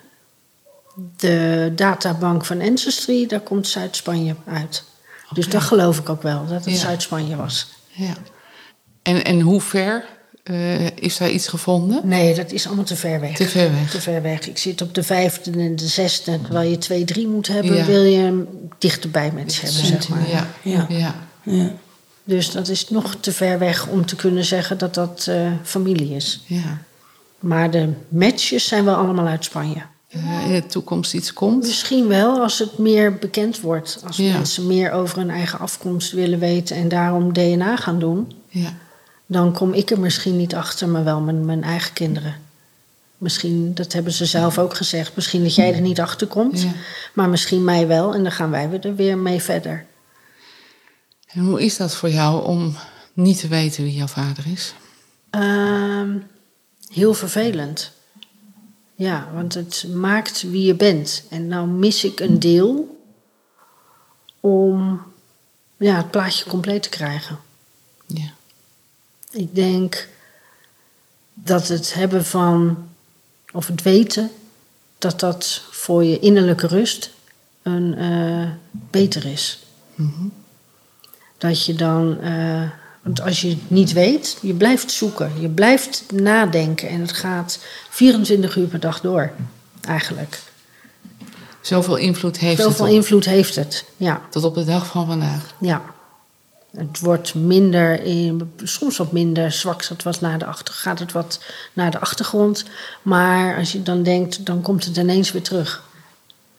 [1.17, 4.83] de databank van Ancestry, daar komt Zuid-Spanje uit.
[5.33, 6.79] Dus dat geloof ik ook wel, dat het Ja.
[6.79, 7.67] Zuid-Spanje was.
[7.91, 8.13] ja.
[9.01, 10.05] En, en hoe ver
[10.43, 12.01] eh, is daar iets gevonden?
[12.07, 13.35] Nee, dat is allemaal te ver weg.
[13.35, 13.91] Te ver weg.
[13.91, 14.47] Te ver weg.
[14.47, 16.41] Ik zit op de vijfde en de zesde.
[16.41, 17.85] Terwijl je twee, drie moet hebben, Ja.
[17.85, 20.29] wil je hem dichterbij mensen hebben, zeg maar.
[20.29, 20.47] Ja.
[20.61, 20.85] Ja.
[20.89, 21.15] ja.
[21.43, 21.71] Ja.
[22.23, 26.15] Dus dat is nog te ver weg om te kunnen zeggen dat dat eh, familie
[26.15, 26.43] is.
[26.45, 26.77] ja.
[27.39, 29.81] Maar de matches zijn wel allemaal uit Spanje.
[30.15, 31.63] Eh, in de toekomst iets komt?
[31.63, 34.01] Misschien wel als het meer bekend wordt.
[34.07, 34.33] Als Ja.
[34.33, 38.31] mensen meer over hun eigen afkomst willen weten en daarom DNA gaan doen.
[38.49, 38.73] Ja.
[39.25, 42.35] Dan kom ik er misschien niet achter, maar wel mijn, mijn eigen kinderen.
[43.17, 46.61] Misschien, dat hebben ze zelf ook gezegd, misschien dat jij er niet achter komt.
[46.61, 46.71] Ja.
[47.13, 49.85] Maar misschien mij wel en dan gaan wij er weer mee verder.
[51.27, 52.75] En hoe is dat voor jou om
[53.13, 54.73] niet te weten wie jouw vader is?
[55.29, 56.09] Ehm,
[56.93, 57.91] heel vervelend.
[58.95, 61.23] Ja, want het maakt wie je bent.
[61.29, 63.03] En nou mis ik een deel
[64.39, 65.01] om
[65.77, 67.39] ja, het plaatje compleet te krijgen.
[68.05, 68.33] Ja.
[69.31, 70.07] Ik denk
[71.33, 72.87] dat het hebben van,
[73.51, 74.31] of het weten,
[74.97, 77.11] dat dat voor je innerlijke rust
[77.61, 79.63] een, eh, beter is.
[79.95, 80.27] Mhm.
[81.37, 82.69] Dat je dan, eh,
[83.05, 87.59] want als je het niet weet, je blijft zoeken, je blijft nadenken en het gaat
[87.89, 89.31] 24 uur per dag door,
[89.81, 90.39] eigenlijk.
[91.61, 94.21] Zoveel invloed heeft Zoveel het op, invloed heeft het, ja.
[94.29, 95.53] tot op de dag van vandaag.
[95.59, 95.81] Ja.
[96.75, 99.83] Het wordt minder, in- soms wat minder zwak.
[99.85, 101.39] Het wat naar de achter, gaat het wat
[101.73, 102.65] naar de achtergrond.
[103.01, 105.83] Maar als je dan denkt, dan komt het ineens weer terug.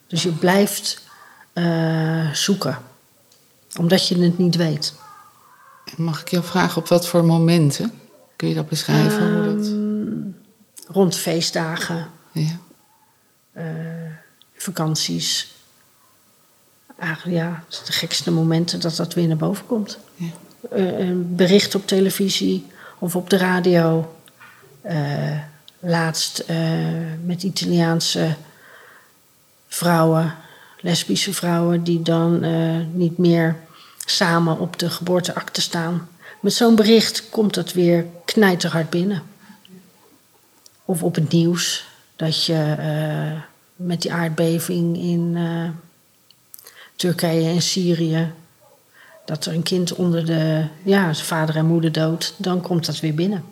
[0.07, 1.01] Dus je blijft
[1.53, 2.79] eh, zoeken.
[3.79, 4.95] Omdat je het niet weet.
[5.87, 7.93] En Mag ik jou vragen op wat voor momenten?
[8.37, 9.35] Kun je dat beschrijven?
[9.35, 9.67] hoe dat...
[9.67, 12.59] Ehm, rond feestdagen, ja.
[14.57, 15.55] vakanties.
[16.99, 19.99] Eigenlijk ja, het is de gekste momenten dat dat weer naar boven komt.
[20.15, 20.29] Ja.
[20.71, 22.67] Eh, een bericht op televisie
[22.99, 24.17] of op de radio.
[24.81, 25.39] Eh,
[25.79, 26.59] laatst eh,
[27.25, 28.37] met Italiaanse
[29.69, 30.35] vrouwen,
[30.81, 33.57] lesbische vrouwen, die dan eh, niet meer
[34.07, 36.09] samen op de geboorteakte staan.
[36.41, 39.23] Met zo'n bericht komt dat weer knijterhard binnen.
[40.85, 43.41] Of op het nieuws dat je eh,
[43.77, 45.71] met die aardbeving in eh,
[46.97, 48.33] Turkije en Syrië
[49.27, 53.01] dat er een kind onder de ja, zijn vader en moeder dood, dan komt dat
[53.01, 53.45] weer binnen.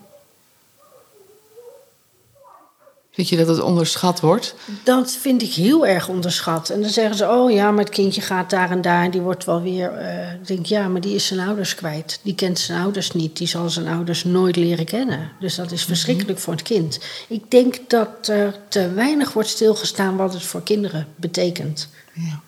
[3.14, 4.54] Vind je dat het onderschat wordt?
[4.84, 6.70] Dat vind ik heel erg onderschat.
[6.70, 9.04] En dan zeggen ze, oh ja, maar het kindje gaat daar en daar...
[9.04, 9.92] en die wordt wel weer...
[9.92, 12.20] eh, ik denk, ja, maar die is zijn ouders kwijt.
[12.22, 13.36] Die kent zijn ouders niet.
[13.36, 15.30] Die zal zijn ouders nooit leren kennen.
[15.40, 17.00] Dus dat is verschrikkelijk voor het kind.
[17.28, 20.16] Ik denk dat er te weinig wordt stilgestaan...
[20.16, 21.88] wat het voor kinderen betekent.
[22.12, 22.40] Ja.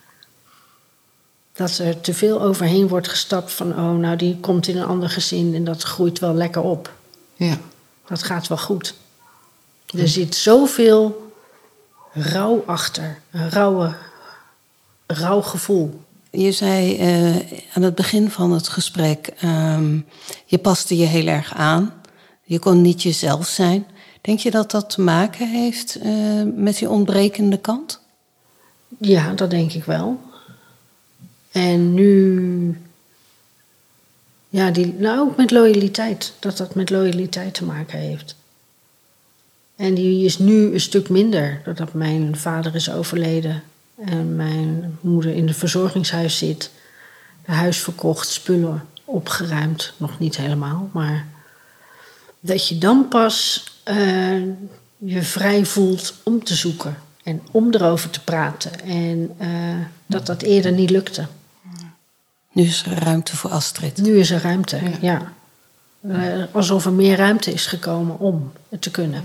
[1.53, 3.71] Dat er te veel overheen wordt gestapt van...
[3.71, 6.93] oh, nou, die komt in een ander gezin en dat groeit wel lekker op.
[7.35, 7.57] Ja.
[8.07, 8.93] Dat gaat wel goed.
[9.95, 11.31] Er zit zoveel
[12.13, 13.19] rouw achter.
[13.31, 13.95] Een rauwe,
[15.07, 16.01] rauw gevoel.
[16.31, 17.35] Je zei eh,
[17.73, 19.99] aan het begin van het gesprek, ehm,
[20.45, 21.93] je paste je heel erg aan.
[22.43, 23.87] Je kon niet jezelf zijn.
[24.21, 26.11] Denk je dat dat te maken heeft eh,
[26.55, 28.01] met die ontbrekende kant?
[28.99, 30.19] Ja, dat denk ik wel.
[31.51, 32.81] En nu...
[34.49, 36.33] Ja, die, nou ook met loyaliteit.
[36.39, 38.35] Dat dat met loyaliteit te maken heeft.
[39.77, 41.61] En die is nu een stuk minder.
[41.63, 43.63] Doordat mijn vader is overleden.
[44.05, 46.71] En mijn moeder in het verzorgingshuis zit.
[47.45, 49.93] De huis verkocht, spullen opgeruimd.
[49.97, 51.25] Nog niet helemaal, maar...
[52.39, 54.41] Dat je dan pas eh,
[54.97, 56.97] je vrij voelt om te zoeken.
[57.23, 58.79] En om erover te praten.
[58.83, 59.49] En eh,
[60.05, 61.27] dat dat eerder niet lukte.
[62.51, 63.97] Nu is er ruimte voor Astrid.
[63.97, 65.33] Nu is er ruimte, ja.
[66.01, 69.23] Eh, alsof er meer ruimte is gekomen om het te kunnen.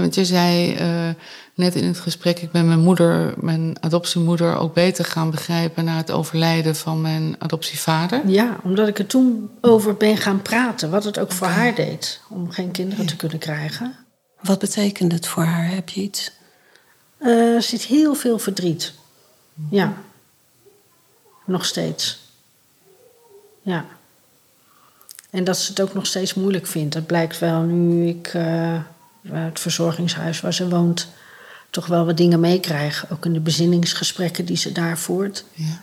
[0.00, 1.08] Want je zei eh,
[1.54, 5.96] net in het gesprek, ik ben mijn moeder, mijn adoptiemoeder, ook beter gaan begrijpen na
[5.96, 8.28] het overlijden van mijn adoptievader.
[8.28, 10.90] Ja, omdat ik er toen over ben gaan praten.
[10.90, 12.20] Wat het ook voor haar deed.
[12.28, 13.96] Om geen kinderen te kunnen krijgen.
[14.40, 15.70] Wat betekent het voor haar?
[15.70, 16.32] Heb je iets?
[17.18, 18.92] Eh, er zit heel veel verdriet.
[19.70, 19.92] Ja.
[21.44, 22.18] Nog steeds.
[23.62, 23.84] Ja.
[25.30, 26.94] En dat ze het ook nog steeds moeilijk vindt.
[26.94, 28.80] Dat blijkt wel nu ik eh,
[29.32, 31.08] het verzorgingshuis waar ze woont...
[31.70, 33.06] toch wel wat dingen meekrijg.
[33.10, 35.44] Ook in de bezinningsgesprekken die ze daar voert.
[35.52, 35.82] Ja.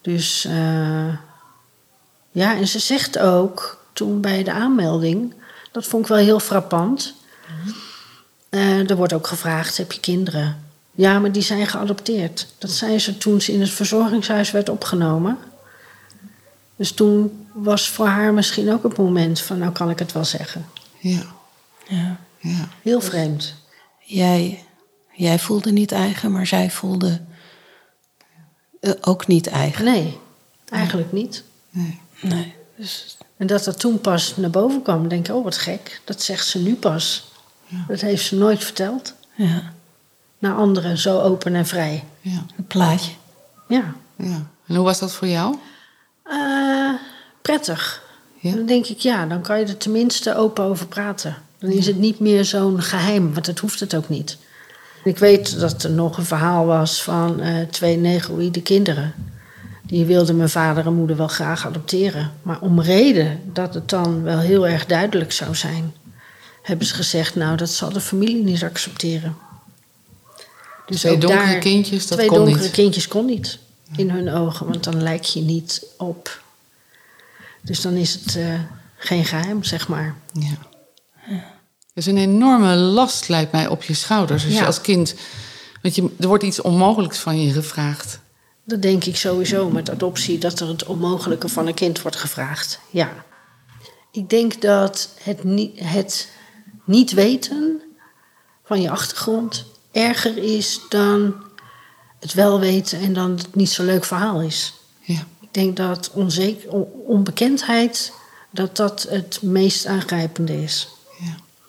[0.00, 1.14] Dus eh,
[2.30, 5.34] ja, en ze zegt ook toen bij de aanmelding...
[5.72, 7.14] dat vond ik wel heel frappant...
[8.48, 10.64] Eh, er wordt ook gevraagd, heb je kinderen?
[10.90, 12.46] Ja, maar die zijn geadopteerd.
[12.58, 15.38] Dat zijn ze toen ze in het verzorgingshuis werd opgenomen.
[16.76, 19.58] Dus toen was voor haar misschien ook het moment van...
[19.58, 20.66] nou kan ik het wel zeggen.
[20.98, 21.22] Ja.
[21.88, 22.20] Ja.
[22.44, 22.68] Ja.
[22.82, 23.54] Heel vreemd.
[24.00, 24.64] Jij,
[25.12, 27.20] jij voelde niet eigen, maar zij voelde
[28.80, 29.84] eh, ook niet eigen.
[29.84, 30.18] Nee,
[30.68, 31.42] eigenlijk niet.
[31.70, 32.00] Nee.
[32.20, 32.54] Nee.
[32.76, 36.00] Dus, En dat dat toen pas naar boven kwam, denk ik, oh wat gek.
[36.04, 37.32] Dat zegt ze nu pas.
[37.88, 39.14] Dat heeft ze nooit verteld.
[39.34, 39.72] ja,
[40.38, 42.04] Naar anderen, zo open en vrij.
[42.20, 42.44] Ja.
[42.56, 43.12] een plaatje.
[43.68, 43.94] Ja.
[44.16, 44.46] ja.
[44.66, 45.56] En hoe was dat voor jou?
[46.22, 46.92] Eh,
[47.42, 48.02] prettig.
[48.40, 48.54] Ja.
[48.54, 51.36] Dan denk ik, ja, dan kan je er tenminste open over praten.
[51.64, 54.36] Dan is het niet meer zo'n geheim, want dat hoeft het ook niet.
[55.04, 59.14] Ik weet dat er nog een verhaal was van eh, twee negroïde kinderen.
[59.82, 62.32] Die wilden mijn vader en moeder wel graag adopteren.
[62.42, 65.94] Maar om reden dat het dan wel heel erg duidelijk zou zijn...
[66.62, 69.36] hebben ze gezegd, nou, dat zal de familie niet accepteren.
[70.86, 72.70] Dus Twee donkere daar- kindjes, dat twee kon donkere niet.
[72.70, 73.58] kindjes kon niet
[73.96, 76.42] in hun ogen, want dan lijk je niet op.
[77.62, 78.60] Dus dan is het eh,
[78.96, 80.14] geen geheim, zeg maar.
[80.32, 81.52] Ja.
[81.94, 84.44] Is een enorme last, lijkt mij, op je schouders.
[84.44, 85.14] Als je als kind...
[85.82, 88.20] Want je, er wordt iets onmogelijks van je gevraagd.
[88.64, 92.80] Dat denk ik sowieso met adoptie, dat er het onmogelijke van een kind wordt gevraagd.
[92.90, 93.24] Ja.
[94.12, 96.28] Ik denk dat het niet, het
[96.84, 97.82] niet weten
[98.64, 101.34] van je achtergrond erger is dan
[102.20, 104.74] het wel weten en dan het niet zo'n leuk verhaal is.
[105.00, 105.26] Ja.
[105.40, 108.12] Ik denk dat onzeker, on- onbekendheid,
[108.50, 110.88] dat dat het meest aangrijpende is.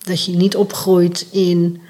[0.05, 1.81] Dat je niet opgroeit in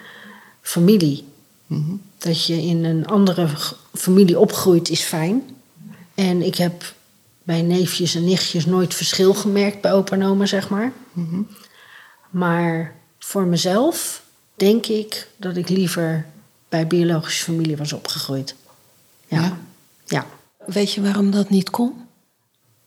[0.61, 1.25] familie.
[1.67, 1.95] Mhm.
[2.17, 3.47] Dat je in een andere
[3.93, 5.43] familie opgroeit is fijn.
[6.15, 6.93] En ik heb
[7.43, 10.91] bij neefjes en nichtjes nooit verschil gemerkt bij opa en oma, zeg maar.
[11.11, 11.41] Mhm.
[12.29, 14.23] Maar voor mezelf
[14.55, 16.25] denk ik dat ik liever
[16.69, 18.55] bij biologische familie was opgegroeid.
[19.27, 19.41] Ja.
[19.41, 19.57] Ja?
[20.05, 20.25] ja.
[20.65, 21.93] Weet je waarom dat niet kon?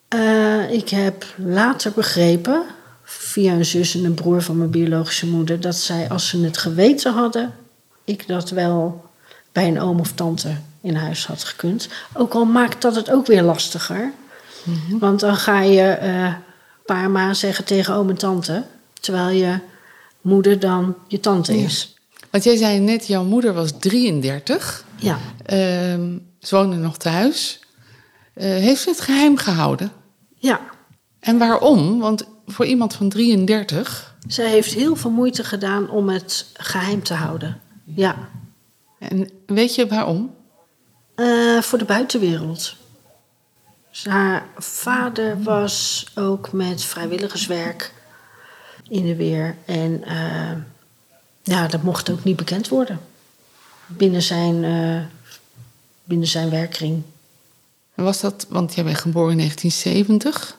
[0.08, 2.62] Eh, ik heb later begrepen,
[3.38, 6.58] via een zus en een broer van mijn biologische moeder, dat zij, als ze het
[6.58, 7.54] geweten hadden,
[8.04, 9.04] ik dat wel
[9.52, 11.88] bij een oom of tante in huis had gekund.
[12.12, 14.12] Ook al maakt dat het ook weer lastiger.
[14.90, 16.34] Want dan ga je eh
[16.86, 18.64] paar ma zeggen tegen oom en tante,
[19.00, 19.58] terwijl je
[20.20, 21.64] moeder dan je tante Ja.
[21.64, 21.94] is.
[22.30, 24.84] Want jij zei net, jouw moeder was 33.
[24.96, 25.18] Ja.
[25.44, 27.60] Ehm, ze woonde nog thuis.
[28.34, 29.92] Eh, heeft ze het geheim gehouden?
[30.34, 30.60] Ja.
[31.20, 31.98] En waarom?
[31.98, 37.14] Want voor iemand van 33 Zij heeft heel veel moeite gedaan om het geheim te
[37.14, 37.60] houden.
[37.84, 38.16] Ja,
[38.98, 40.34] En weet je waarom?
[41.14, 42.74] Eh, voor de buitenwereld.
[44.02, 47.92] Haar vader was ook met vrijwilligerswerk
[48.88, 49.56] in de weer.
[49.64, 50.52] En eh,
[51.42, 53.00] ja, dat mocht ook niet bekend worden.
[53.86, 55.04] Binnen zijn, eh,
[56.04, 57.02] binnen zijn werkkring.
[57.94, 60.56] En was dat, want jij bent geboren in 1970.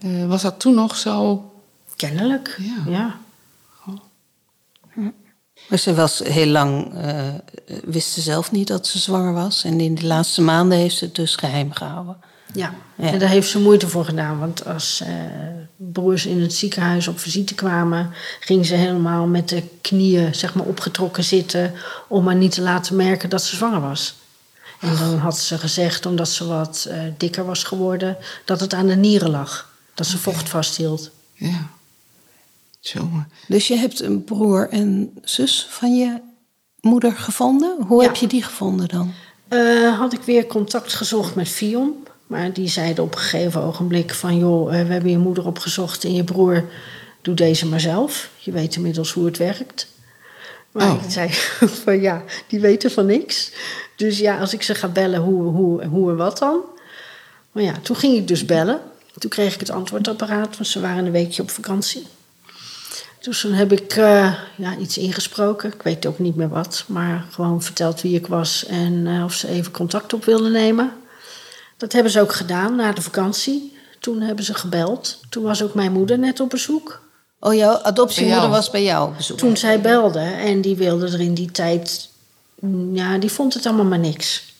[0.00, 1.50] Eh, was dat toen nog zo?
[1.96, 2.90] Kennelijk, Ja.
[2.90, 3.18] ja.
[5.68, 7.28] Maar ze was heel lang, eh,
[7.84, 9.64] wist ze zelf niet dat ze zwanger was.
[9.64, 12.16] En in de laatste maanden heeft ze het dus geheim gehouden.
[12.54, 12.74] Ja.
[12.96, 13.12] Ja.
[13.12, 14.38] en daar heeft ze moeite voor gedaan.
[14.38, 15.10] Want als eh,
[15.76, 20.66] broers in het ziekenhuis op visite kwamen, ging ze helemaal met de knieën zeg maar,
[20.66, 21.72] opgetrokken zitten
[22.08, 24.16] om maar niet te laten merken dat ze zwanger was.
[24.80, 28.86] En dan had ze gezegd, omdat ze wat eh, dikker was geworden, dat het aan
[28.86, 29.67] de nieren lag.
[29.98, 31.10] Dat ze vocht vasthield.
[31.34, 31.68] Ja.
[32.80, 33.28] Jongen.
[33.48, 36.20] Dus je hebt een broer en zus van je
[36.80, 37.76] moeder gevonden.
[37.86, 38.08] Hoe Ja.
[38.08, 39.12] heb je die gevonden dan?
[39.48, 42.06] Eh, had ik weer contact gezocht met Fion.
[42.26, 44.38] Maar die zeiden op een gegeven ogenblik van...
[44.38, 46.64] joh, eh, we hebben je moeder opgezocht en je broer...
[47.22, 48.30] doe deze maar zelf.
[48.38, 49.88] Je weet inmiddels hoe het werkt.
[50.72, 51.02] Maar Oh.
[51.04, 51.28] ik zei
[51.84, 53.52] van ja, die weten van niks.
[53.96, 56.60] Dus ja, als ik ze ga bellen, hoe, hoe, hoe en wat dan?
[57.52, 58.80] Maar ja, toen ging ik dus bellen.
[59.18, 62.06] Toen kreeg ik het antwoordapparaat, want ze waren een weekje op vakantie.
[63.20, 65.72] Dus toen heb ik eh, ja, iets ingesproken.
[65.72, 66.84] Ik weet ook niet meer wat.
[66.86, 70.92] Maar gewoon verteld wie ik was en eh, of ze even contact op wilden nemen.
[71.76, 73.76] Dat hebben ze ook gedaan na de vakantie.
[74.00, 75.20] Toen hebben ze gebeld.
[75.28, 77.00] Toen was ook mijn moeder net op bezoek.
[77.40, 79.38] Oh, jouw adoptiemoeder was bij jou op bezoek.
[79.38, 82.08] Toen zij belde en die wilde er in die tijd...
[82.60, 84.54] mm, Ja, die vond het allemaal maar niks.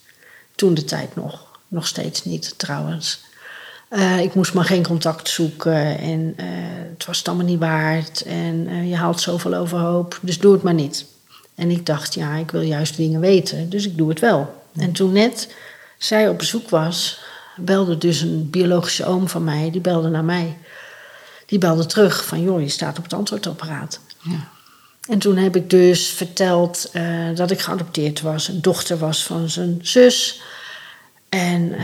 [0.54, 1.46] Toen de tijd nog.
[1.68, 3.20] Nog steeds niet, trouwens.
[3.88, 6.46] Eh, ik moest maar geen contact zoeken en eh,
[6.92, 8.22] het was het allemaal niet waard.
[8.22, 11.04] En eh, je haalt zoveel overhoop, dus doe het maar niet.
[11.54, 14.62] En ik dacht, ja, ik wil juist dingen weten, dus ik doe het wel.
[14.76, 15.54] En toen net
[15.98, 17.20] zij op bezoek was,
[17.56, 20.56] belde dus een biologische oom van mij, die belde naar mij.
[21.46, 24.00] Die belde terug van, joh, je staat op het antwoordapparaat.
[24.22, 24.48] Ja.
[25.08, 26.92] En toen heb ik dus verteld
[27.34, 28.48] dat ik geadopteerd was.
[28.48, 30.40] Een dochter was van zijn zus.
[31.28, 31.74] En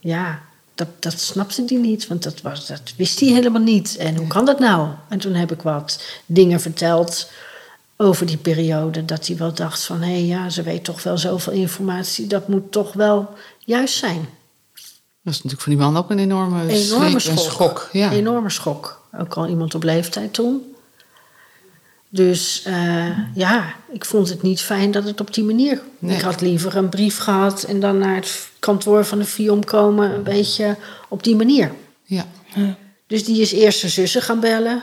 [0.00, 0.42] ja,
[0.74, 3.96] dat, dat snapte hij niet, want dat, was, dat wist hij helemaal niet.
[3.96, 4.88] En hoe kan dat nou?
[5.08, 7.30] En toen heb ik wat dingen verteld
[7.96, 9.04] over die periode.
[9.04, 12.26] Dat hij wel dacht van, hé hey, ja, ze weet toch wel zoveel informatie.
[12.26, 14.28] Dat moet toch wel juist zijn.
[15.22, 17.38] Dat is natuurlijk voor die man ook een enorme, Enorme schok.
[17.38, 17.88] schok.
[17.92, 18.10] Ja.
[18.10, 19.02] Enorme schok.
[19.18, 20.74] Ook al iemand op leeftijd toen.
[22.08, 25.80] Dus eh, ja, ik vond het niet fijn dat het op die manier.
[25.98, 26.16] Nee.
[26.16, 30.14] Ik had liever een brief gehad en dan naar het kantoor van de FIOM komen,
[30.14, 30.76] een beetje
[31.08, 31.72] op die manier.
[32.04, 32.26] ja.
[33.06, 34.82] Dus die is eerst zijn zussen gaan bellen.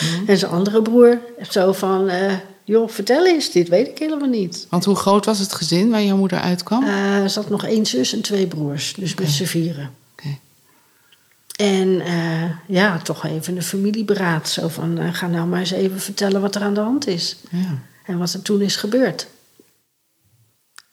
[0.00, 0.30] Mhm.
[0.30, 1.18] En zijn andere broer.
[1.50, 2.32] Zo van, eh,
[2.64, 4.66] joh, vertel eens, dit weet ik helemaal niet.
[4.70, 6.82] Want hoe groot was het gezin waar jouw moeder uitkwam?
[6.82, 9.90] Eh, er zat nog één zus en twee broers, dus met z'n vieren.
[10.12, 10.38] Oké.
[11.56, 14.48] En eh, ja, toch even een familieberaad.
[14.48, 17.36] Zo van, ga nou maar eens even vertellen wat er aan de hand is.
[17.50, 17.78] Ja.
[18.06, 19.26] En wat er toen is gebeurd.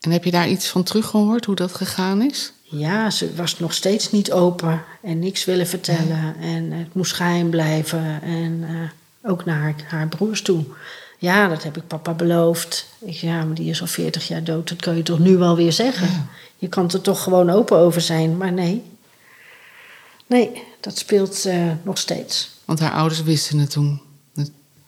[0.02, 2.54] En heb je daar iets van teruggehoord, hoe dat gegaan is?
[2.62, 6.36] Ja, ze was nog steeds niet open en niks willen vertellen.
[6.40, 8.22] En het moest geheim blijven.
[8.22, 10.64] En eh, ook naar haar, haar broers toe.
[11.18, 12.88] Ja, dat heb ik papa beloofd.
[13.00, 14.70] Ik zei, ja, maar die is al 40 jaar dood.
[14.70, 16.08] Dat kun je toch nu wel weer zeggen?
[16.08, 16.26] Ja.
[16.58, 18.38] Je kan er toch gewoon open over zijn.
[18.38, 18.84] Maar nee.
[20.28, 22.50] Nee, dat speelt eh, nog steeds.
[22.66, 24.02] Want haar ouders wisten het toen.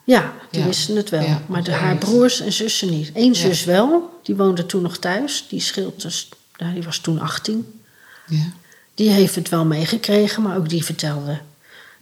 [0.04, 0.66] Ja, die Ja.
[0.68, 1.22] wisten het wel.
[1.24, 1.42] Ja.
[1.48, 3.12] Maar de, haar broers en zussen niet.
[3.14, 5.46] Eén zus wel, die woonde toen nog thuis.
[5.50, 7.80] Die scheelt dus, nou, die was toen 18.
[8.28, 8.52] Ja.
[8.96, 11.40] Die heeft het wel meegekregen, maar ook die vertelde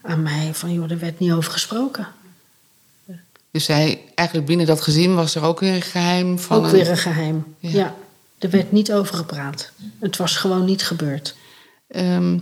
[0.02, 0.74] aan mij van...
[0.74, 2.08] joh, er werd niet over gesproken.
[3.52, 6.58] Dus zij, eigenlijk binnen dat gezin was er ook weer een geheim van.
[6.58, 7.56] ook een- weer een geheim.
[7.60, 7.70] Ja.
[7.70, 7.96] Ja.
[8.40, 9.72] er werd niet over gepraat.
[10.00, 11.36] Het was gewoon niet gebeurd.
[11.88, 12.38] Ehm,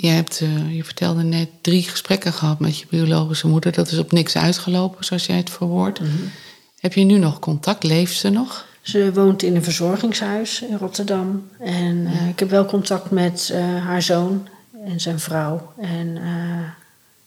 [0.00, 3.72] je, hebt, eh, je vertelde net drie gesprekken gehad met je biologische moeder.
[3.72, 6.00] Dat is op niks uitgelopen, zoals jij het verwoordt.
[6.00, 6.10] Mhm.
[6.80, 7.82] Heb je nu nog contact?
[7.82, 8.68] Leeft ze nog?
[8.80, 11.48] Ze woont in een verzorgingshuis in Rotterdam.
[11.58, 14.48] En eh, ik heb wel contact met eh, haar zoon
[14.84, 15.72] en zijn vrouw.
[15.80, 16.70] En eh,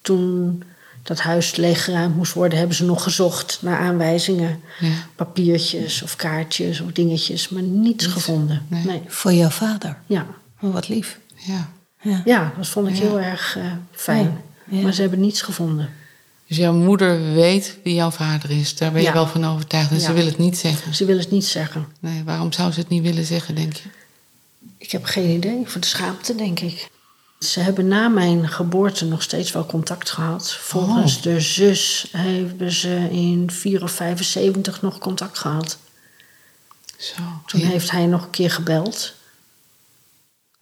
[0.01, 0.63] toen
[1.03, 4.59] dat huis leeggeruimd moest worden, hebben ze nog gezocht naar aanwijzingen.
[4.79, 4.89] Ja.
[5.15, 8.65] Papiertjes of kaartjes of dingetjes, maar niets gevonden.
[8.67, 8.85] Nee.
[8.85, 9.01] Nee.
[9.07, 9.97] Voor jouw vader.
[10.05, 10.25] Ja.
[10.61, 11.19] Oh, wat lief.
[11.35, 11.71] ja.
[12.03, 12.21] Ja.
[12.25, 13.01] ja, dat vond ik Ja.
[13.01, 14.41] heel erg eh, fijn.
[14.69, 14.81] Ja.
[14.81, 15.89] Maar ze hebben niets gevonden.
[16.47, 18.75] Dus jouw moeder weet wie jouw vader is.
[18.77, 19.13] Daar ben je Ja.
[19.13, 19.91] wel van overtuigd.
[19.91, 20.93] En ze wil het niet zeggen.
[20.95, 21.87] Ze willen het niet zeggen.
[21.99, 23.89] Nee, waarom zou ze het niet willen zeggen, denk je?
[24.77, 25.61] Ik heb geen idee.
[25.65, 26.89] Voor de schaamte, denk ik.
[27.39, 30.53] Ze hebben na mijn geboorte nog steeds wel contact gehad.
[30.53, 31.21] Volgens Oh.
[31.23, 35.77] de zus hebben ze in 4 of 75 nog contact gehad.
[36.97, 37.13] Zo.
[37.45, 37.67] Toen Ja.
[37.67, 39.13] heeft hij nog een keer gebeld.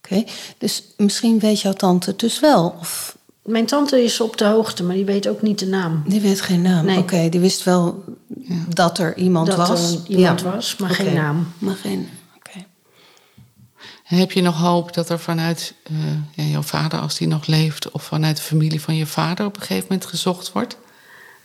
[0.04, 0.24] Oké,
[0.58, 2.76] dus misschien weet jouw tante het dus wel.
[2.80, 6.02] Of Mijn tante is op de hoogte, maar die weet ook niet de naam.
[6.06, 6.84] die weet geen naam.
[6.84, 6.98] Nee.
[6.98, 8.04] Oké, die wist wel
[8.68, 9.92] dat er iemand Dat was.
[9.94, 10.50] er iemand Ja.
[10.54, 11.52] was, maar geen naam.
[11.58, 12.08] Maar geen.
[12.36, 12.64] Oké.
[14.04, 15.94] Heb je nog hoop dat er vanuit eh,
[16.34, 19.54] ja, jouw vader, als die nog leeft, of vanuit de familie van je vader op
[19.56, 20.76] een gegeven moment gezocht wordt?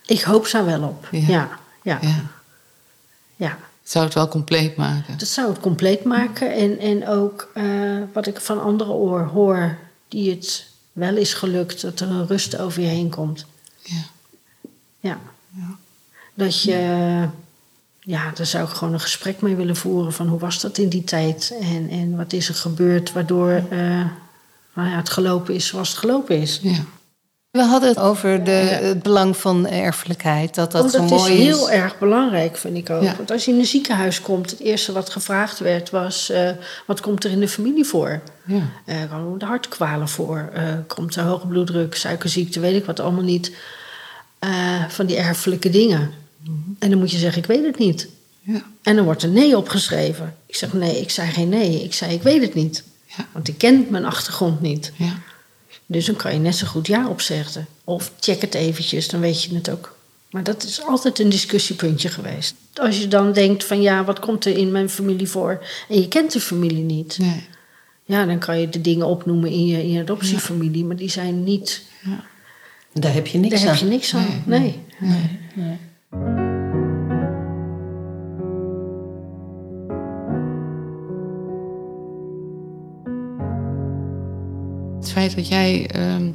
[0.06, 1.08] Ik hoop daar wel op.
[1.12, 1.60] Ja.
[1.84, 2.20] Ja, ja,
[3.36, 3.58] ja.
[3.88, 3.94] Ja.
[3.94, 4.06] ja.
[4.06, 5.18] Zou het wel compleet maken?
[5.18, 6.54] Dat zou het compleet maken.
[6.54, 7.66] En, en ook eh,
[8.14, 9.78] wat ik van andere oor hoor,
[10.08, 13.46] die het wel is gelukt, dat er een rust over je heen komt.
[13.84, 14.04] Ja.
[15.00, 15.20] Ja.
[16.34, 17.28] Dat je,
[18.00, 20.90] ja, daar zou ik gewoon een gesprek mee willen voeren van hoe was dat in
[20.90, 24.06] die tijd en, en wat is er gebeurd waardoor eh,
[24.74, 26.60] nou ja, het gelopen is zoals het gelopen is.
[26.62, 26.86] ja.
[27.58, 30.56] We hadden het over de, het belang van erfelijkheid.
[30.56, 31.46] Dat dat zo mooi is is.
[31.46, 33.04] heel erg belangrijk, vind ik ook.
[33.04, 33.16] Ja.
[33.16, 36.50] Want als je in een ziekenhuis komt, het eerste wat gevraagd werd was: eh,
[36.86, 38.22] wat komt er in de familie voor?
[38.46, 38.62] ja.
[38.86, 40.50] Eh komen de hartkwalen voor?
[40.54, 43.52] Eh, komt er hoge bloeddruk, suikerziekte, weet ik wat allemaal niet.
[44.40, 46.12] Eh, van die erfelijke dingen.
[46.80, 48.08] En dan moet je zeggen: ik weet het niet.
[48.42, 48.62] ja.
[48.84, 50.36] En dan wordt er nee opgeschreven.
[50.46, 51.84] Ik zeg: nee, ik zei geen nee.
[51.84, 52.84] Ik zei: ik weet het niet.
[53.18, 53.26] Ja.
[53.32, 54.92] Want ik ken mijn achtergrond niet.
[54.96, 55.14] ja.
[55.88, 57.68] Dus dan kan je net zo goed ja opzeggen.
[57.84, 59.98] Of check het eventjes, dan weet je het ook.
[60.32, 62.56] Maar dat is altijd een discussiepuntje geweest.
[62.74, 65.66] Als je dan denkt van ja, wat komt er in mijn familie voor?
[65.90, 67.18] En je kent de familie niet.
[67.18, 67.48] Nee.
[68.06, 70.86] Ja, dan kan je de dingen opnoemen in je, in je adoptiefamilie.
[70.86, 71.84] Maar die zijn niet...
[72.94, 73.68] Daar heb je niks Daar aan.
[73.76, 74.44] heb je niks aan.
[74.46, 74.80] Nee.
[75.00, 75.78] Nee.
[76.10, 76.47] Het
[85.18, 86.32] feit dat jij ehm,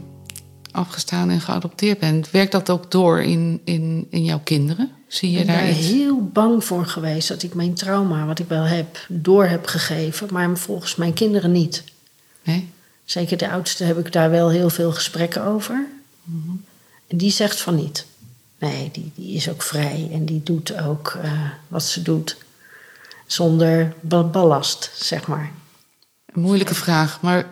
[0.71, 4.91] afgestaan en geadopteerd bent, werkt dat ook door in, in, in jouw kinderen?
[5.09, 5.87] Zie je Ik ben daar iets?
[5.87, 10.29] heel bang voor geweest dat ik mijn trauma, wat ik wel heb, door heb gegeven.
[10.33, 11.85] Maar volgens mijn kinderen niet.
[12.43, 12.69] Nee?
[13.05, 15.87] Zeker de oudste heb ik daar wel heel veel gesprekken over.
[17.07, 18.07] En die zegt van niet.
[18.59, 21.31] Nee, die, die is ook vrij en die doet ook eh,
[21.69, 22.37] wat ze doet.
[23.27, 25.51] Zonder ba- ballast, zeg maar.
[26.27, 27.47] Een moeilijke vraag, maar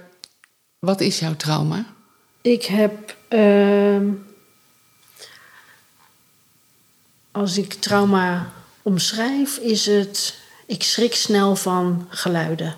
[0.80, 1.84] wat is jouw trauma?
[2.40, 3.16] Ik heb.
[3.28, 4.08] ehm,
[7.30, 8.52] als ik trauma
[8.82, 10.38] omschrijf, is het.
[10.66, 12.76] Ik schrik snel van geluiden.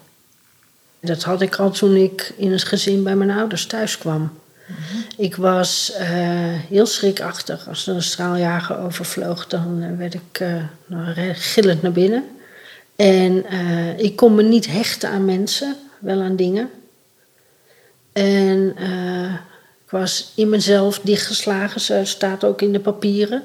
[1.01, 4.41] Dat had ik al toen ik in het gezin bij mijn ouders thuis kwam.
[5.17, 6.09] Ik was eh,
[6.69, 7.69] heel schrikachtig.
[7.69, 10.55] Als er een straaljager overvloog, dan eh, werd ik eh,
[10.87, 12.25] nou, gillend naar binnen.
[12.97, 13.45] En
[13.99, 16.71] ik kon me niet hechten aan mensen, wel aan dingen.
[18.13, 19.35] En eh,
[19.85, 23.43] ik was in mezelf dichtgeslagen, zo staat ook in de papieren.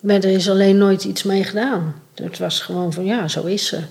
[0.00, 2.02] Maar er is alleen nooit iets mee gedaan.
[2.14, 3.82] Het was gewoon van ja, zo is ze.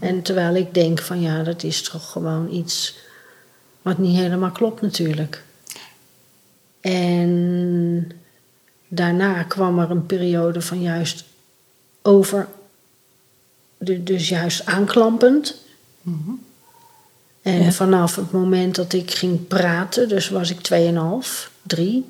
[0.00, 2.98] En terwijl ik denk van ja, dat is toch gewoon iets
[3.82, 5.42] wat niet helemaal klopt natuurlijk.
[6.80, 8.10] En
[8.88, 11.24] daarna kwam er een periode van juist
[12.02, 12.48] over,
[13.78, 15.56] du- dus juist aanklampend.
[17.46, 17.72] En Ja.
[17.72, 22.04] vanaf het moment dat ik ging praten, dus was ik 2,5, 3,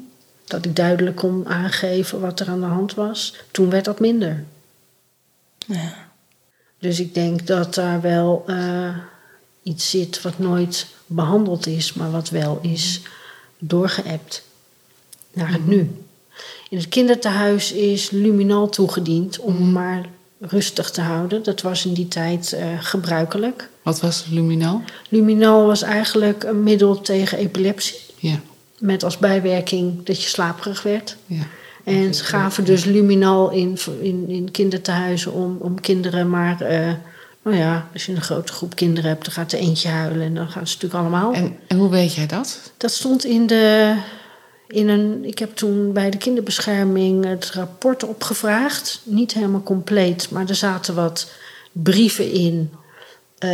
[0.44, 4.44] dat ik duidelijk kon aangeven wat er aan de hand was, toen werd dat minder.
[5.66, 5.94] Ja.
[6.78, 8.96] Dus ik denk dat daar wel eh,
[9.62, 13.00] iets zit wat nooit behandeld is, maar wat wel is
[13.58, 14.44] doorgeëpt
[15.32, 15.90] naar het nu.
[16.70, 20.06] In het kinderthuis is luminal toegediend om maar
[20.40, 21.42] rustig te houden.
[21.42, 23.68] Dat was in die tijd eh, gebruikelijk.
[23.82, 24.82] Wat was luminal?
[25.08, 27.96] Luminal was eigenlijk een middel tegen epilepsie.
[28.16, 28.40] Ja,
[28.78, 31.16] Met als bijwerking dat je slaperig werd.
[31.26, 31.42] ja.
[31.84, 36.60] En ze gaven dus luminal in, in, in kinderthuizen om, om kinderen maar...
[36.60, 36.92] eh,
[37.42, 40.26] nou ja, als je een grote groep kinderen hebt, dan gaat er eentje huilen...
[40.26, 41.32] en dan gaan ze natuurlijk allemaal...
[41.32, 42.72] En, en hoe weet jij dat?
[42.76, 43.94] Dat stond in de...
[44.68, 49.00] In een, ik heb toen bij de kinderbescherming het rapport opgevraagd.
[49.04, 51.30] Niet helemaal compleet, maar er zaten wat
[51.72, 52.70] brieven in...
[53.38, 53.48] eh,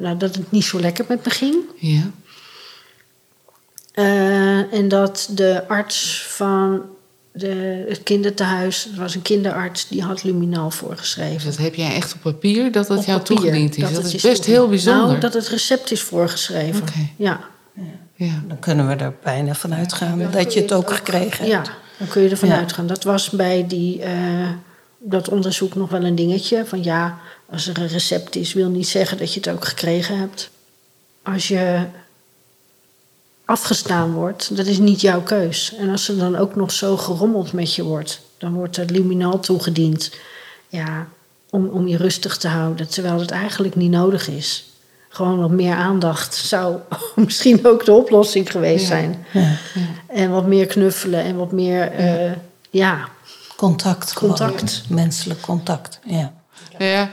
[0.00, 1.56] nou, dat het niet zo lekker met me ging.
[1.76, 2.10] Ja.
[3.92, 6.82] Eh, en dat de arts van
[7.32, 11.44] de, het kinderthuis, er was een kinderarts, die had luminal Dus voorgeschreven.
[11.44, 13.82] dat heb jij echt op papier dat Op jou papier, toegediend is.
[13.82, 14.46] Dat, is best toegediend.
[14.46, 15.06] heel bijzonder.
[15.06, 16.82] Nou, dat het recept is voorgeschreven.
[16.82, 17.08] Oké.
[17.16, 17.50] Ja.
[18.26, 18.42] Ja.
[18.48, 21.70] Dan kunnen we er bijna van uitgaan dat je het ook gekregen ja, hebt.
[21.98, 22.56] dan kun je ervan Ja.
[22.58, 22.86] uitgaan.
[22.86, 24.48] Dat was bij die, eh,
[24.98, 26.64] dat onderzoek nog wel een dingetje.
[26.66, 27.18] Van ja,
[27.50, 30.50] als er een recept is, wil niet zeggen dat je het ook gekregen hebt.
[31.22, 31.84] Als je
[33.44, 35.74] afgestaan wordt, dat is niet jouw keus.
[35.78, 39.40] En als er dan ook nog zo gerommeld met je wordt, dan wordt er liminaal
[39.40, 40.10] toegediend.
[40.68, 41.06] Ja,
[41.50, 44.64] om, om je rustig te houden, terwijl het eigenlijk niet nodig is.
[45.12, 46.76] Gewoon wat meer aandacht zou
[47.16, 49.26] misschien ook de oplossing geweest zijn.
[49.32, 49.56] Ja.
[50.06, 52.32] En wat meer knuffelen en wat meer, eh,
[52.70, 53.08] ja,
[53.56, 54.16] Contact.
[54.16, 54.36] gewoon.
[54.36, 54.82] Contact.
[54.88, 56.32] Menselijk contact, ja.
[56.78, 57.10] Nou ja,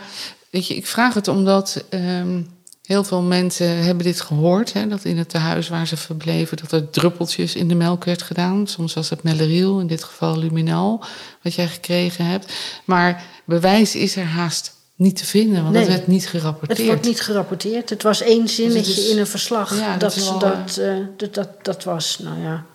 [0.50, 2.42] weet je, ik vraag het omdat ehm,
[2.84, 4.74] heel veel mensen hebben dit gehoord.
[4.74, 8.22] Hè, dat in het tehuis waar ze verbleven, dat er druppeltjes in de melk werd
[8.22, 8.68] gedaan.
[8.68, 11.04] Soms was het meleriel, in dit geval luminal,
[11.44, 12.54] wat jij gekregen hebt.
[12.86, 15.86] Maar bewijs is er haast niet te vinden, want Nee.
[15.86, 16.78] dat werd niet gerapporteerd.
[16.80, 17.90] Het wordt niet gerapporteerd.
[17.90, 19.78] Het was één zinnetje Dus is- in een verslag.
[19.80, 22.66] Ja, dat dat, ze wel, dat, eh, dat, dat, dat was, nou ja,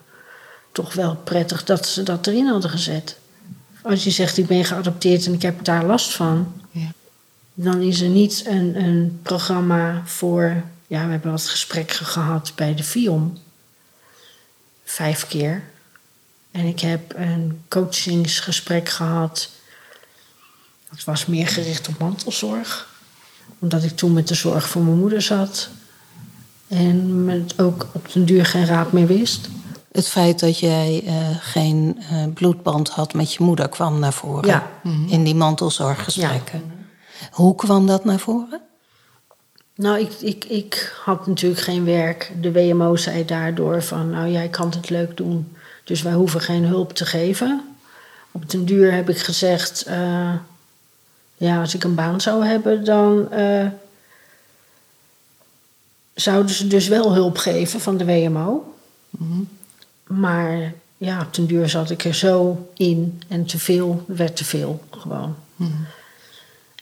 [0.73, 3.17] toch wel prettig dat ze dat erin hadden gezet.
[3.83, 6.53] Als je zegt, ik ben geadopteerd en ik heb daar last van...
[6.71, 6.93] Ja.
[7.55, 10.63] dan is er niet een, een programma voor...
[10.87, 13.39] Ja, we hebben wat gesprekken gehad bij de FIOM.
[14.85, 15.63] Vijf keer.
[16.51, 19.51] En ik heb een coachingsgesprek gehad...
[20.95, 22.89] Dat was meer gericht op mantelzorg.
[23.59, 25.69] Omdat ik toen met de zorg voor mijn moeder zat.
[26.69, 29.49] En met ook op den duur geen raad meer wist.
[29.93, 34.49] Het feit dat jij eh, geen eh, bloedband had met je moeder kwam naar voren.
[34.49, 34.71] Ja.
[35.09, 36.63] In die mantelzorggesprekken.
[37.31, 38.61] Hoe kwam dat naar voren?
[39.75, 42.33] Nou, ik, ik, ik had natuurlijk geen werk.
[42.41, 45.57] De WMO zei daardoor van, nou jij kan het leuk doen.
[45.85, 47.77] Dus wij hoeven geen hulp te geven.
[48.33, 50.35] Op den duur heb ik gezegd, eh,
[51.37, 53.67] ja, als ik een baan zou hebben, dan eh,
[56.15, 58.75] zouden ze dus wel hulp geven van de WMO.
[60.07, 64.45] Maar ja, op den duur zat ik er zo in en te veel werd te
[64.45, 65.35] veel gewoon.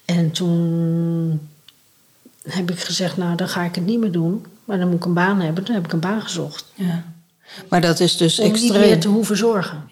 [0.04, 1.48] En toen
[2.42, 4.46] heb ik gezegd, nou dan ga ik het niet meer doen.
[4.64, 5.64] Maar dan moet ik een baan hebben.
[5.64, 6.64] Dan heb ik een baan gezocht.
[6.74, 7.04] Ja.
[7.68, 9.88] Maar dat is dus Om niet meer te hoeven zorgen.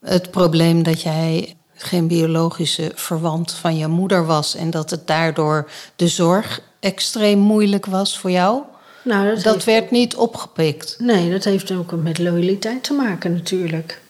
[0.00, 5.70] Het probleem dat jij geen biologische verwant van je moeder was en dat het daardoor
[5.96, 8.62] de zorg extreem moeilijk was voor jou,
[9.02, 10.96] Nou, dat, dat heeft, werd niet opgepikt.
[10.98, 14.00] nee, dat heeft ook met loyaliteit te maken natuurlijk.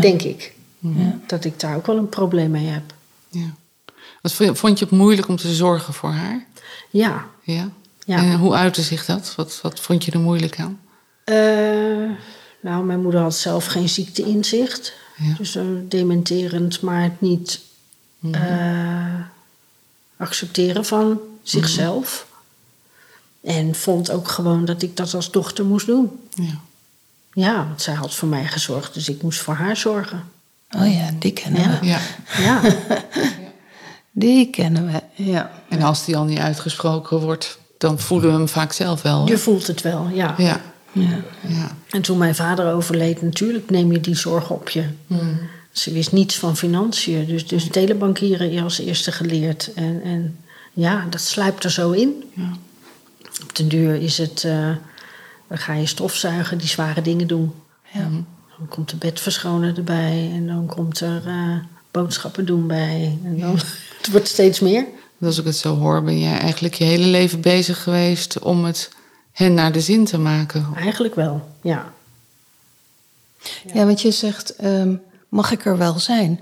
[0.00, 0.52] Denk ik.
[1.26, 2.82] Dat ik daar ook wel een probleem mee heb.
[3.28, 3.54] Ja.
[4.22, 6.46] Wat vond je, vond je het moeilijk om te zorgen voor haar?
[6.90, 7.24] Ja.
[7.42, 7.68] Ja.
[8.06, 8.16] Ja.
[8.16, 9.32] En hoe uitte zich dat?
[9.36, 10.80] Wat, wat vond je er moeilijk aan?
[11.24, 11.36] Eh,
[12.60, 14.92] nou, mijn moeder had zelf geen ziekteinzicht.
[15.16, 15.34] Ja.
[15.38, 15.58] Dus
[15.88, 17.60] dementerend, maar het niet
[18.32, 19.14] eh,
[20.16, 22.26] accepteren van zichzelf.
[23.42, 26.10] En vond ook gewoon dat ik dat als dochter moest doen.
[26.34, 26.60] Ja.
[27.32, 30.24] Ja, want zij had voor mij gezorgd, dus ik moest voor haar zorgen.
[30.76, 31.78] Oh ja, die kennen Ja.
[31.80, 31.86] we.
[31.86, 32.00] ja.
[32.38, 32.60] Ja,
[34.16, 35.50] Die kennen we, ja.
[35.68, 39.28] En als die al niet uitgesproken wordt, dan voelen we hem vaak zelf wel.
[39.28, 40.34] je voelt het wel, ja.
[40.38, 40.60] Ja.
[40.94, 41.20] Ja.
[41.48, 41.76] ja.
[41.90, 44.84] En toen mijn vader overleed, natuurlijk neem je die zorg op je.
[45.72, 49.72] Ze wist niets van financiën, dus, dus telebankieren als eerste geleerd.
[49.74, 50.38] En, en
[50.72, 52.24] ja, dat sluipt er zo in.
[52.34, 52.52] Ja.
[53.42, 54.70] Op den duur is het, eh,
[55.48, 57.52] dan ga je stofzuigen, die zware dingen doen.
[57.92, 58.10] Ja.
[58.58, 61.56] Dan komt de bedverschonen erbij en dan komt er eh,
[61.90, 63.18] boodschappen doen bij.
[63.24, 63.54] En dan,
[63.98, 64.86] het wordt steeds meer.
[65.20, 68.90] Als ik het zo hoor, ben jij eigenlijk je hele leven bezig geweest om het
[69.34, 70.66] hen naar de zin te maken.
[70.76, 71.92] Eigenlijk wel, ja.
[73.74, 74.94] Ja, want je zegt, ehm,
[75.28, 76.40] mag ik er wel zijn?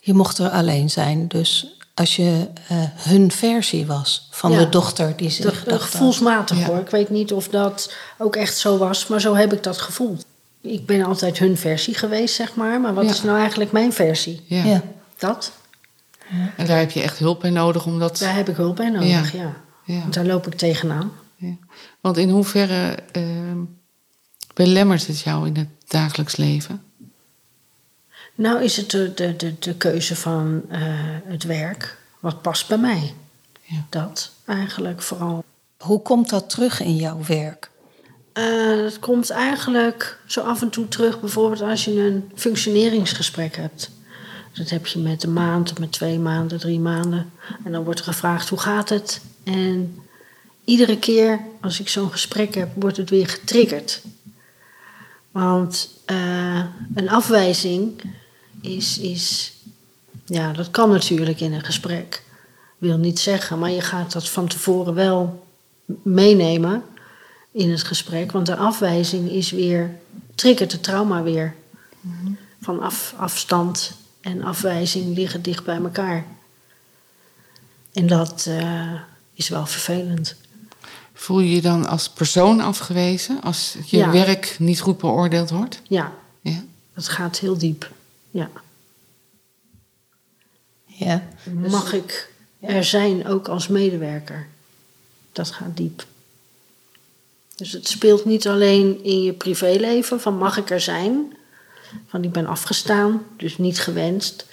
[0.00, 4.58] Je mocht er alleen zijn, dus als je eh, hun versie was van Ja.
[4.58, 5.66] de dochter die zich Dat, dacht...
[5.68, 6.66] dat gevoelsmatig Ja.
[6.66, 6.78] hoor.
[6.78, 10.24] Ik weet niet of dat ook echt zo was, maar zo heb ik dat gevoeld.
[10.60, 12.80] Ik ben altijd hun versie geweest, zeg maar.
[12.80, 13.10] Maar wat Ja.
[13.10, 14.40] is nou eigenlijk mijn versie?
[14.46, 14.64] Ja.
[14.64, 14.82] Ja.
[15.18, 15.52] Dat,
[16.56, 18.18] En daar heb je echt hulp bij nodig om dat.
[18.18, 19.52] daar heb ik hulp bij nodig, ja.
[19.84, 19.98] Ja.
[19.98, 21.12] Want daar loop ik tegenaan.
[21.38, 21.56] Ja.
[22.00, 23.58] Want in hoeverre ehm,
[24.54, 26.82] belemmert het jou in het dagelijks leven?
[28.34, 30.80] Nou is het de, de, de, de keuze van eh,
[31.24, 31.98] het werk.
[32.20, 33.14] Wat past bij mij?
[33.62, 33.86] Ja.
[33.88, 35.44] Dat eigenlijk vooral.
[35.78, 37.70] Hoe komt dat terug in jouw werk?
[38.32, 43.90] Eh, dat komt eigenlijk zo af en toe terug, bijvoorbeeld als je een functioneringsgesprek hebt.
[44.52, 47.32] Dat heb je met een maand, met twee maanden, drie maanden.
[47.64, 49.20] En dan wordt er gevraagd hoe gaat het?
[49.44, 49.98] En
[50.68, 54.02] iedere keer als ik zo'n gesprek heb, wordt het weer getriggerd.
[55.30, 56.64] Want eh,
[56.94, 58.02] een afwijzing
[58.60, 59.52] is, is,
[60.24, 62.22] ja, dat kan natuurlijk in een gesprek.
[62.78, 65.46] Wil niet zeggen, maar je gaat dat van tevoren wel
[66.02, 66.84] meenemen
[67.50, 68.32] in het gesprek.
[68.32, 69.98] Want de afwijzing is weer,
[70.34, 71.54] triggert het trauma weer.
[72.60, 76.24] Van af, afstand en afwijzing liggen dicht bij elkaar.
[77.92, 78.92] En dat eh,
[79.34, 80.36] is wel vervelend.
[81.20, 84.10] Voel je je dan als persoon afgewezen als je Ja.
[84.12, 85.80] werk niet goed beoordeeld wordt?
[85.88, 86.64] Ja, Ja.
[86.94, 87.90] dat gaat heel diep.
[88.30, 88.50] Ja.
[90.86, 91.28] Ja.
[91.52, 94.46] Mag ik er zijn ook als medewerker?
[95.32, 96.06] Dat gaat diep.
[97.56, 101.36] Dus het speelt niet alleen in je privéleven van mag ik er zijn?
[102.06, 104.46] Van ik ben afgestaan, dus niet gewenst.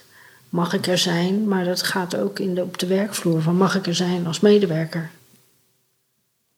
[0.50, 1.48] Mag ik er zijn?
[1.48, 4.40] Maar dat gaat ook in de, op de werkvloer van mag ik er zijn als
[4.40, 5.12] medewerker?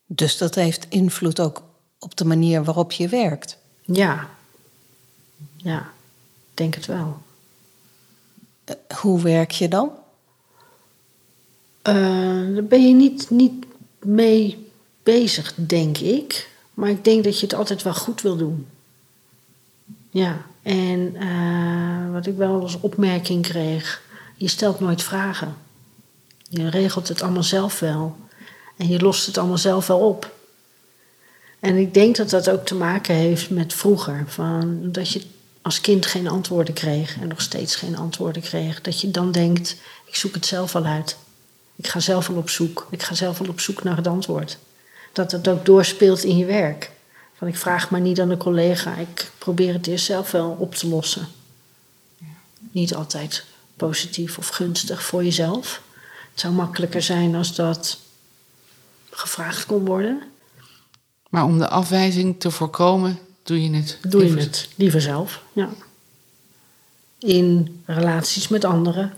[0.07, 1.61] Dus dat heeft invloed ook
[1.99, 3.57] op de manier waarop je werkt.
[3.81, 4.29] Ja.
[5.55, 5.79] Ja,
[6.49, 7.17] ik denk het wel.
[8.63, 9.89] Eh, Hoe werk je dan?
[11.81, 11.93] Eh,
[12.53, 13.65] daar ben je niet, niet
[13.99, 14.71] mee
[15.03, 16.49] bezig, denk ik.
[16.73, 18.67] Maar ik denk dat je het altijd wel goed wil doen.
[20.09, 24.01] Ja, en eh, wat ik wel als opmerking kreeg:
[24.35, 25.55] je stelt nooit vragen.
[26.49, 28.15] Je regelt het allemaal zelf wel.
[28.77, 30.35] En je lost het allemaal zelf wel op.
[31.59, 34.23] En ik denk dat dat ook te maken heeft met vroeger.
[34.27, 35.21] Van dat je
[35.61, 38.81] als kind geen antwoorden kreeg en nog steeds geen antwoorden kreeg.
[38.81, 39.75] Dat je dan denkt:
[40.05, 41.17] ik zoek het zelf wel uit.
[41.75, 42.87] Ik ga zelf wel op zoek.
[42.89, 44.57] Ik ga zelf wel op zoek naar het antwoord.
[45.13, 46.91] Dat het ook doorspeelt in je werk.
[47.37, 48.95] Van ik vraag maar niet aan een collega.
[48.95, 51.27] Ik probeer het eerst zelf wel op te lossen.
[52.71, 53.43] Niet altijd
[53.75, 55.81] positief of gunstig voor jezelf.
[56.31, 57.97] Het zou makkelijker zijn als dat
[59.17, 60.23] gevraagd kon worden.
[61.29, 63.97] Maar om de afwijzing te voorkomen, doe je het.
[64.01, 64.41] Doe je liever.
[64.41, 65.41] het liever zelf.
[65.53, 65.69] Ja.
[67.19, 69.13] In relaties met anderen.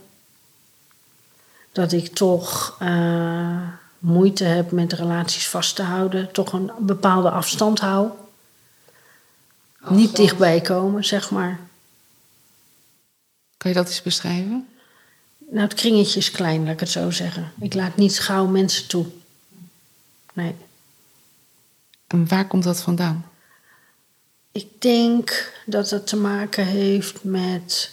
[1.72, 3.68] Dat ik toch eh,
[4.00, 6.32] moeite heb met relaties vast te houden.
[6.32, 8.10] Toch een bepaalde afstand hou.
[9.88, 11.60] Niet dichtbij komen, zeg maar.
[13.58, 14.68] Kan je dat eens beschrijven?
[15.38, 17.52] Nou, het kringetje is klein, laat ik het zo zeggen.
[17.60, 19.06] Ik laat niet gauw mensen toe.
[20.40, 20.56] Nee.
[22.08, 23.26] En waar komt dat vandaan?
[24.52, 27.92] Ik denk dat het te maken heeft met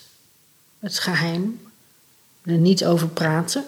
[0.78, 1.61] het geheim.
[2.42, 3.64] Er niet over praten.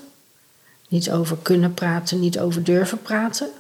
[0.88, 3.50] Niet over kunnen praten, niet over durven praten.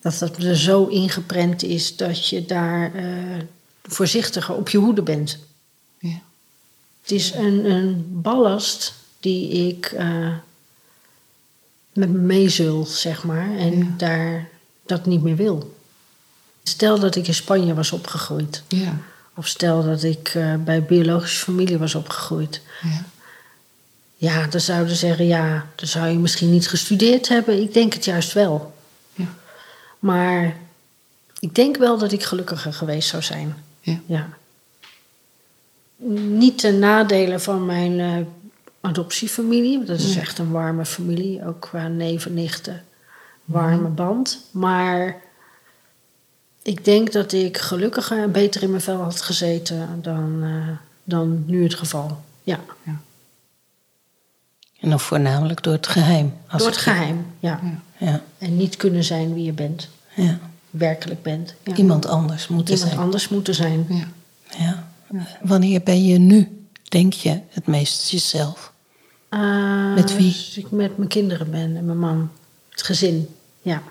[0.00, 3.38] Dat dat er zo ingeprent is dat je daar eh,
[3.82, 5.38] voorzichtiger op je hoede bent.
[5.98, 6.20] Ja.
[7.00, 10.36] Het is een, een ballast die ik eh,
[11.98, 13.56] met me meezul, zeg maar.
[13.56, 13.84] En Ja.
[13.96, 14.48] daar
[14.86, 15.76] dat niet meer wil.
[16.62, 18.62] Stel dat ik in Spanje was opgegroeid.
[18.68, 18.96] Ja.
[19.34, 22.60] Of stel dat ik eh, bij biologische familie was opgegroeid.
[22.82, 23.04] ja.
[24.20, 27.62] Ja, dan zouden ze zeggen, ja, dan zou je misschien niet gestudeerd hebben.
[27.62, 28.74] Ik denk het juist wel.
[29.14, 29.26] Ja.
[29.98, 30.56] Maar
[31.40, 33.56] ik denk wel dat ik gelukkiger geweest zou zijn.
[33.80, 34.00] Ja.
[34.06, 34.28] Ja.
[36.36, 38.26] Niet ten nadele van mijn eh,
[38.80, 39.76] adoptiefamilie.
[39.76, 41.46] want Dat is echt een warme familie.
[41.46, 42.82] Ook qua neven, nichten.
[43.44, 44.40] Warme band.
[44.50, 45.16] Maar
[46.62, 50.68] ik denk dat ik gelukkiger en beter in mijn vel had gezeten dan, eh,
[51.04, 52.20] dan nu het geval.
[52.42, 52.60] Ja,
[54.80, 56.34] En dan voornamelijk door het geheim.
[56.48, 57.26] Als door het geheim.
[57.40, 57.60] Ja.
[57.98, 59.88] Ja, En niet kunnen zijn wie je bent.
[60.14, 60.38] ja.
[60.70, 61.54] Werkelijk bent.
[61.62, 61.74] Ja.
[61.74, 63.02] Iemand anders moeten Iemand zijn.
[63.04, 63.86] anders moeten zijn.
[63.88, 64.06] ja.
[64.58, 64.86] Ja.
[65.42, 66.57] Wanneer ben je nu,
[66.88, 68.72] denk je, het meest jezelf?
[69.28, 70.26] Eh, Met wie?
[70.26, 72.30] Als ik met mijn kinderen ben en mijn man.
[72.70, 73.28] Het gezin,
[73.62, 73.82] ja.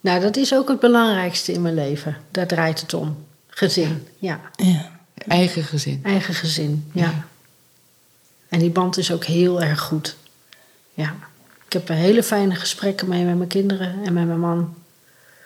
[0.00, 2.16] Nou, dat is ook het belangrijkste in mijn leven.
[2.30, 3.24] Daar draait het om.
[3.46, 4.40] Gezin, ja.
[4.56, 4.90] Ja.
[5.14, 6.00] Eigen gezin.
[6.04, 7.02] Eigen gezin, ja.
[7.02, 7.26] Ja.
[8.48, 10.16] En die band is ook heel erg goed.
[10.94, 11.14] Ja.
[11.66, 14.74] Ik heb hele fijne gesprekken mee met mijn kinderen en met mijn man.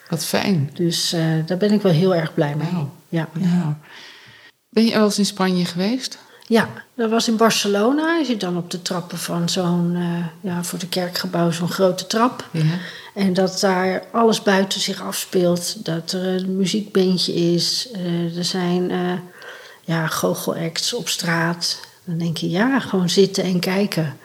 [0.09, 0.71] Wat fijn.
[0.75, 2.87] Dus eh, daar ben ik wel heel erg blij mee.
[3.09, 3.29] Ja.
[3.39, 3.79] Ja.
[4.69, 6.19] Ben je wel eens in Spanje geweest?
[6.47, 8.17] Ja, dat was in Barcelona.
[8.17, 12.49] Je dan op de trappen van zo'n, eh, ja, voor de kerkgebouw zo'n grote trap.
[12.51, 12.63] Ja.
[13.15, 15.85] En dat daar alles buiten zich afspeelt.
[15.85, 17.89] Dat er een muziekbandje is.
[17.93, 19.13] eh, er zijn eh
[19.85, 21.81] ja, goochelacts op straat.
[22.05, 24.17] Dan denk je, ja, gewoon zitten en kijken.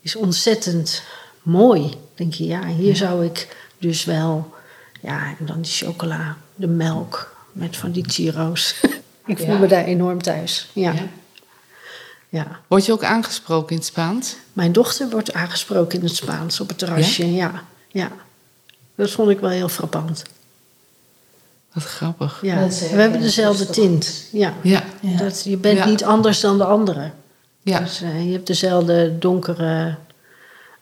[0.00, 1.02] Is ontzettend
[1.42, 1.80] mooi.
[1.80, 4.52] Dan denk je, ja, hier zou ik dus wel...
[5.00, 8.74] Ja, en dan die chocola, de melk met van die chiro's.
[9.26, 9.58] ik voel Ja.
[9.58, 10.68] me daar enorm thuis.
[10.72, 10.92] Ja.
[10.92, 11.06] Ja.
[12.28, 12.60] ja.
[12.66, 14.36] Word je ook aangesproken in het Spaans?
[14.52, 17.34] Mijn dochter wordt aangesproken in het Spaans op het terrasje.
[17.34, 17.64] Ja?
[17.88, 18.10] ja,
[18.94, 20.22] Dat vond ik wel heel frappant.
[21.72, 22.38] Wat grappig.
[22.42, 22.68] Ja.
[22.68, 24.24] We hebben dezelfde tint.
[24.32, 24.54] Ja.
[24.62, 24.82] Ja.
[25.00, 25.16] Ja.
[25.16, 25.84] Dat, je bent Ja.
[25.86, 27.14] niet anders dan de anderen.
[27.62, 27.78] Ja.
[27.78, 29.96] Dus, eh, je hebt dezelfde donkere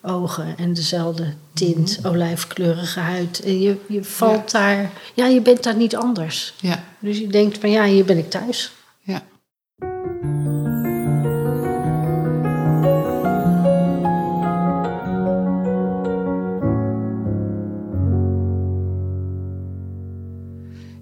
[0.05, 2.07] ogen en dezelfde tint, mhm.
[2.07, 3.41] olijfkleurige huid.
[3.41, 6.53] Eh, je, je valt daar, ja, je bent daar niet anders.
[6.59, 6.83] Ja.
[6.99, 8.71] Dus je denkt van ja, hier ben ik thuis.
[8.99, 9.23] Ja.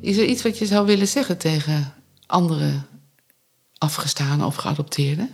[0.02, 1.93] Is er iets wat je zou willen zeggen tegen
[2.26, 2.72] andere
[3.78, 5.30] afgestaan of geadopteerden?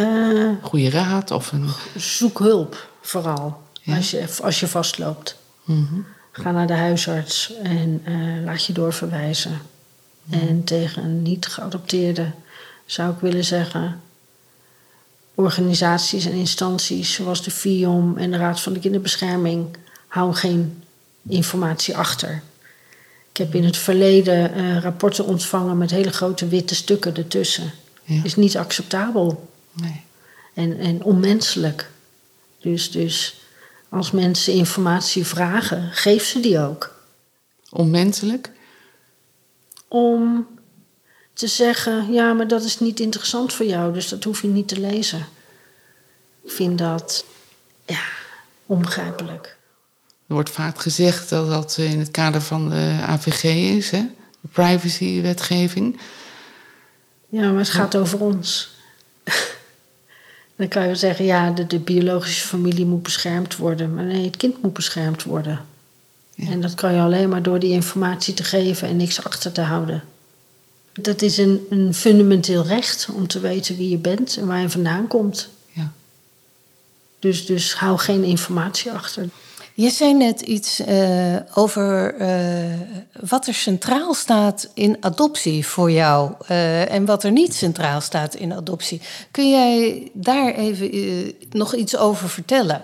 [0.00, 1.68] Uh, Goede raad of een.
[1.96, 3.62] Zoek hulp, vooral.
[3.86, 5.36] Als, je, als je vastloopt.
[5.64, 6.00] Mhm.
[6.32, 9.60] Ga naar de huisarts en uh, laat je doorverwijzen.
[10.30, 12.30] En tegen een niet geadopteerde
[12.86, 14.00] zou ik willen zeggen.
[15.34, 19.76] Organisaties en instanties zoals de FIOM en de Raad van de Kinderbescherming
[20.06, 20.82] hou geen
[21.28, 22.42] informatie achter.
[23.30, 27.72] Ik heb in het verleden uh, rapporten ontvangen met hele grote witte stukken ertussen.
[28.04, 28.20] Ja.
[28.24, 29.49] Is niet acceptabel.
[29.72, 30.02] Nee.
[30.54, 31.90] En, en onmenselijk.
[32.58, 33.40] Dus, dus
[33.88, 36.94] als mensen informatie vragen, geef ze die ook.
[37.70, 38.50] Onmenselijk?
[39.88, 40.46] Om
[41.32, 44.68] te zeggen, ja, maar dat is niet interessant voor jou, dus dat hoef je niet
[44.68, 45.26] te lezen.
[46.44, 47.24] Ik vind dat,
[47.86, 48.02] ja,
[48.66, 49.56] onbegrijpelijk.
[50.26, 53.44] Er wordt vaak gezegd dat dat in het kader van de AVG
[53.76, 54.02] is, hè?
[54.40, 56.00] de privacywetgeving.
[57.28, 58.70] Ja, maar het gaat over ons.
[60.60, 63.94] Dan kan je zeggen, ja, de, de, biologische familie moet beschermd worden.
[63.94, 65.60] Maar nee, het kind moet beschermd worden.
[66.34, 66.50] Ja.
[66.50, 69.60] En dat kan je alleen maar door die informatie te geven en niks achter te
[69.60, 70.02] houden.
[70.92, 74.68] Dat is een, een fundamenteel recht om te weten wie je bent en waar je
[74.70, 75.48] vandaan komt.
[75.72, 75.92] Ja.
[77.18, 79.28] Dus, dus hou geen informatie achter.
[79.74, 82.80] Je zei net iets uh, over uh,
[83.28, 88.34] wat er centraal staat in adoptie voor jou uh, en wat er niet centraal staat
[88.34, 89.00] in adoptie.
[89.30, 90.90] Kun jij daar even
[91.50, 92.82] nog iets over vertellen?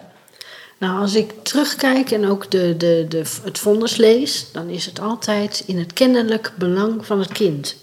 [0.78, 5.00] Nou, als ik terugkijk en ook de, de, de, het vonnis lees, dan is het
[5.00, 7.76] altijd in het kennelijk belang van het kind.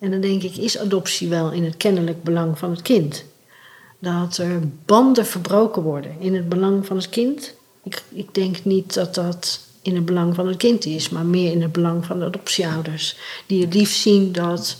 [0.00, 3.24] En dan denk ik, is adoptie wel in het kennelijk belang van het kind?
[3.98, 7.54] Dat er banden verbroken worden in het belang van het kind
[7.84, 11.52] ik, ik denk niet dat dat in het belang van het kind is, maar meer
[11.52, 13.16] in het belang van de adoptieouders.
[13.46, 14.76] Die het liefst zien dat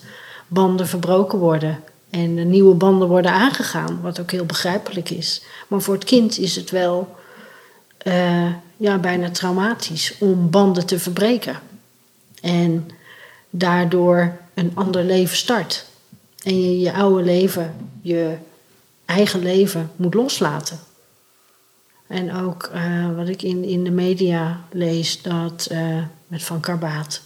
[0.46, 5.42] banden verbroken worden en nieuwe banden worden aangegaan, wat ook heel begrijpelijk is.
[5.68, 7.16] Maar voor het kind is het wel
[8.06, 11.60] uh, ja, bijna traumatisch om banden te verbreken.
[12.40, 12.88] En
[13.50, 15.84] daardoor een ander leven start.
[16.42, 18.34] En je je oude leven, je
[19.04, 20.78] eigen leven moet loslaten.
[22.06, 27.22] En ook uh, wat ik in, in de media lees, dat, uh, met Van Karbaat,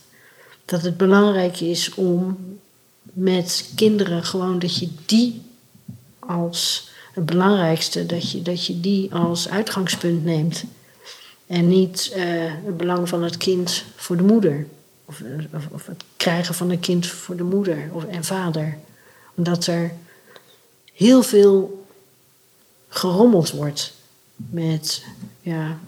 [0.65, 2.37] dat het belangrijk is om
[3.03, 5.43] met kinderen gewoon dat je die
[6.19, 10.65] als het belangrijkste, dat je, dat je die als uitgangspunt neemt.
[11.47, 12.23] En niet uh,
[12.65, 14.67] het belang van het kind voor de moeder.
[15.05, 15.23] Of,
[15.55, 18.79] of, of, het krijgen van een kind voor de moeder of, en vader.
[19.35, 19.93] Omdat er
[20.93, 21.87] heel veel
[22.89, 23.97] gerommeld wordt
[24.51, 25.05] met
[25.41, 25.79] ja,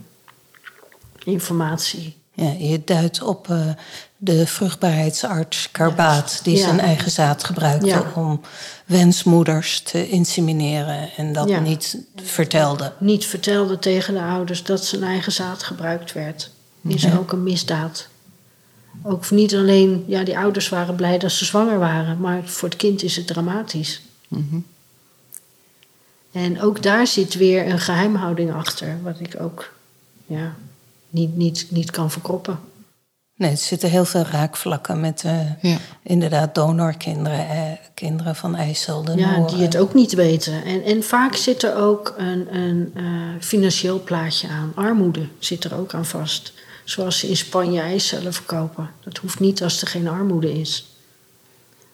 [1.25, 2.19] informatie.
[2.33, 3.71] Ja, je duidt op uh,
[4.17, 8.41] de vruchtbaarheidsarts Karbaat, die zijn eigen zaad gebruikte om
[8.87, 12.93] wensmoeders te insemineren en dat niet vertelde.
[12.99, 16.51] Niet vertelde tegen de ouders dat zijn eigen zaad gebruikt werd.
[16.83, 18.09] Is ook een misdaad.
[19.03, 22.79] Ook niet alleen, ja, die ouders waren blij dat ze zwanger waren, maar voor het
[22.79, 24.03] kind is het dramatisch.
[24.29, 24.65] Mm
[26.33, 29.73] en ook daar zit weer een geheimhouding achter, wat ik ook
[30.27, 30.55] ja,
[31.09, 32.59] niet, niet, niet kan verkroppen.
[33.41, 35.77] Nee, er zitten heel veel raakvlakken met uh, ja.
[36.03, 37.63] inderdaad donorkinderen, eh,
[37.95, 39.17] kinderen van IJssel.
[39.17, 40.65] Ja, die het ook niet weten.
[40.65, 43.05] En, en vaak zit er ook een, een uh,
[43.41, 44.73] financieel plaatje aan.
[44.75, 46.53] Armoede zit er ook aan vast.
[46.85, 48.91] Zoals ze in Spanje eicellen verkopen.
[49.05, 50.90] Dat hoeft niet als er geen armoede is.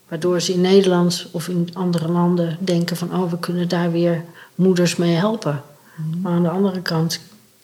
[0.07, 4.23] Waardoor ze in Nederland of in andere landen denken van oh, we kunnen daar weer
[4.55, 5.63] moeders mee helpen.
[5.95, 6.21] Mhm.
[6.21, 7.19] Maar aan de andere kant,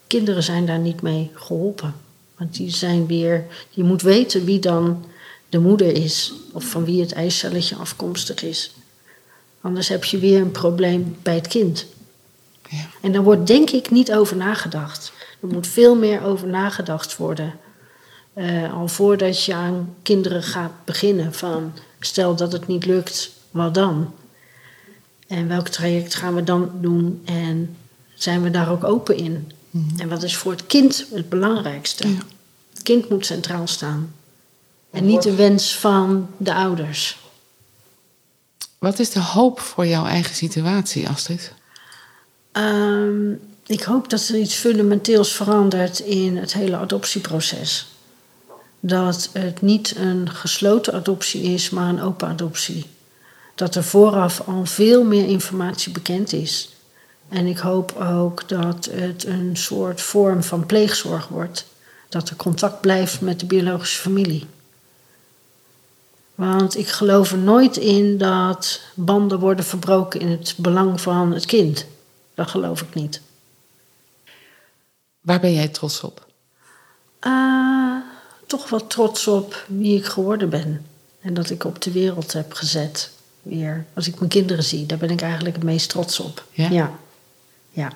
[0.08, 1.94] kinderen zijn daar niet mee geholpen.
[2.38, 5.06] Want die zijn weer, je moet weten wie dan
[5.50, 8.76] de moeder is of van wie het eicelletje afkomstig is.
[9.62, 11.86] Anders heb je weer een probleem bij het kind.
[12.70, 12.86] Ja.
[13.02, 15.12] En daar wordt denk ik niet over nagedacht.
[15.42, 17.54] Er moet veel meer over nagedacht worden.
[18.36, 21.74] Uh, al voordat je aan kinderen gaat beginnen van
[22.06, 24.14] Stel dat het niet lukt, wat dan?
[25.28, 27.22] En welk traject gaan we dan doen?
[27.26, 27.76] En
[28.14, 29.52] zijn we daar ook open in?
[29.70, 30.00] Mhm.
[30.00, 32.08] En wat is voor het kind het belangrijkste?
[32.74, 34.14] Het kind moet centraal staan.
[34.92, 37.18] En niet de wens van de ouders.
[38.80, 41.54] Wat is de hoop voor jouw eigen situatie, Astrid?
[42.52, 47.93] Um, ik hoop dat er iets fundamenteels verandert in het hele adoptieproces
[48.86, 52.86] dat het niet een gesloten adoptie is, maar een open adoptie.
[53.56, 56.70] Dat er vooraf al veel meer informatie bekend is.
[57.30, 61.66] En ik hoop ook dat het een soort vorm van pleegzorg wordt.
[62.10, 64.46] Dat er contact blijft met de biologische familie.
[66.36, 71.46] Want ik geloof er nooit in dat banden worden verbroken in het belang van het
[71.46, 71.86] kind.
[72.34, 73.22] Dat geloof ik niet.
[75.22, 76.28] Waar ben jij trots op?
[77.22, 78.13] Uh,
[78.58, 80.86] toch wel trots op wie ik geworden ben.
[81.22, 83.12] En dat ik op de wereld heb gezet.
[83.42, 83.86] Weer.
[83.94, 86.46] Als ik mijn kinderen zie, daar ben ik eigenlijk het meest trots op.
[86.52, 86.70] Ja?
[86.70, 86.92] Ja.
[87.70, 87.92] ja.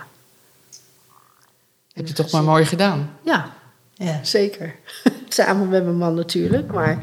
[1.93, 3.10] Heb je toch maar mooi gedaan?
[3.24, 3.53] Ja,
[3.93, 4.20] ja.
[4.24, 4.76] zeker.
[5.30, 6.72] Samen met mijn man natuurlijk.
[6.72, 6.97] Maar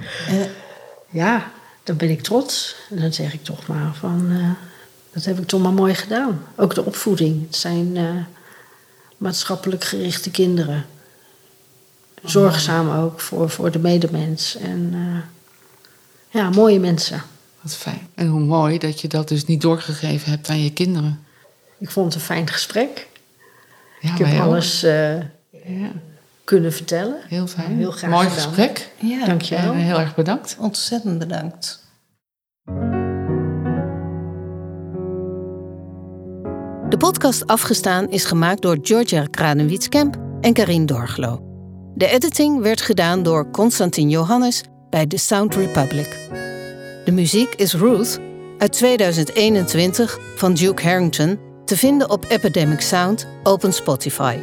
[1.10, 1.50] ja,
[1.82, 2.76] dan ben ik trots.
[2.90, 4.30] En dan zeg ik toch maar van...
[4.30, 4.50] Uh,
[5.12, 6.44] dat heb ik toch maar mooi gedaan.
[6.56, 7.46] Ook de opvoeding.
[7.46, 8.24] Het zijn uh,
[9.16, 10.86] maatschappelijk gerichte kinderen.
[12.24, 14.56] Zorgzaam ook voor, voor de medemens.
[14.56, 15.16] En uh,
[16.30, 17.22] ja, mooie mensen.
[17.60, 18.08] Wat fijn.
[18.14, 21.24] En hoe mooi dat je dat dus niet doorgegeven hebt aan je kinderen.
[21.78, 23.08] Ik vond het een fijn gesprek.
[24.00, 25.16] Ja, ik heb alles uh,
[25.50, 25.90] ja.
[26.44, 27.16] kunnen vertellen.
[27.28, 27.76] Heel fijn.
[27.76, 28.44] Heel graag Mooi gedaan.
[28.44, 28.90] gesprek.
[29.00, 29.72] Ja, Dank je wel.
[29.72, 30.56] En heel erg bedankt.
[30.58, 31.82] Ontzettend bedankt.
[36.88, 41.43] De podcast Afgestaan is gemaakt door Georgia Kranewitz-Kemp en Karin Dorglo.
[41.96, 46.18] De editing werd gedaan door Constantin Johannes bij The Sound Republic.
[47.04, 48.18] De muziek is Ruth
[48.58, 54.36] uit 2021 van Duke Harrington te vinden op Epidemic Sound Open Spotify.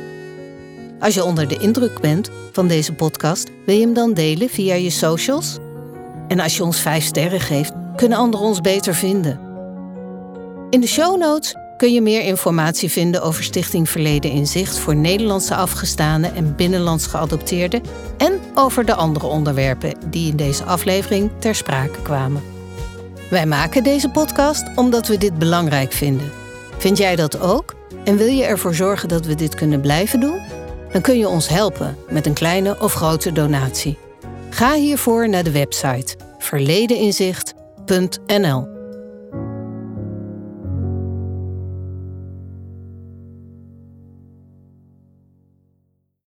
[0.99, 4.75] Als je onder de indruk bent van deze podcast, wil je hem dan delen via
[4.75, 5.57] je socials?
[6.27, 9.39] En als je ons 5 sterren geeft, kunnen anderen ons beter vinden.
[10.69, 14.95] In de show notes kun je meer informatie vinden over Stichting Verleden in Zicht voor
[14.95, 17.81] Nederlandse afgestaanden en binnenlands geadopteerden
[18.17, 22.41] en over de andere onderwerpen die in deze aflevering ter sprake kwamen.
[23.29, 26.31] Wij maken deze podcast omdat we dit belangrijk vinden.
[26.77, 27.75] Vind jij dat ook?
[28.03, 30.39] En wil je ervoor zorgen dat we dit kunnen blijven doen?
[30.91, 33.97] Dan kun je ons helpen met een kleine of grote donatie.
[34.49, 38.80] Ga hiervoor naar de website verledeninzicht.nl.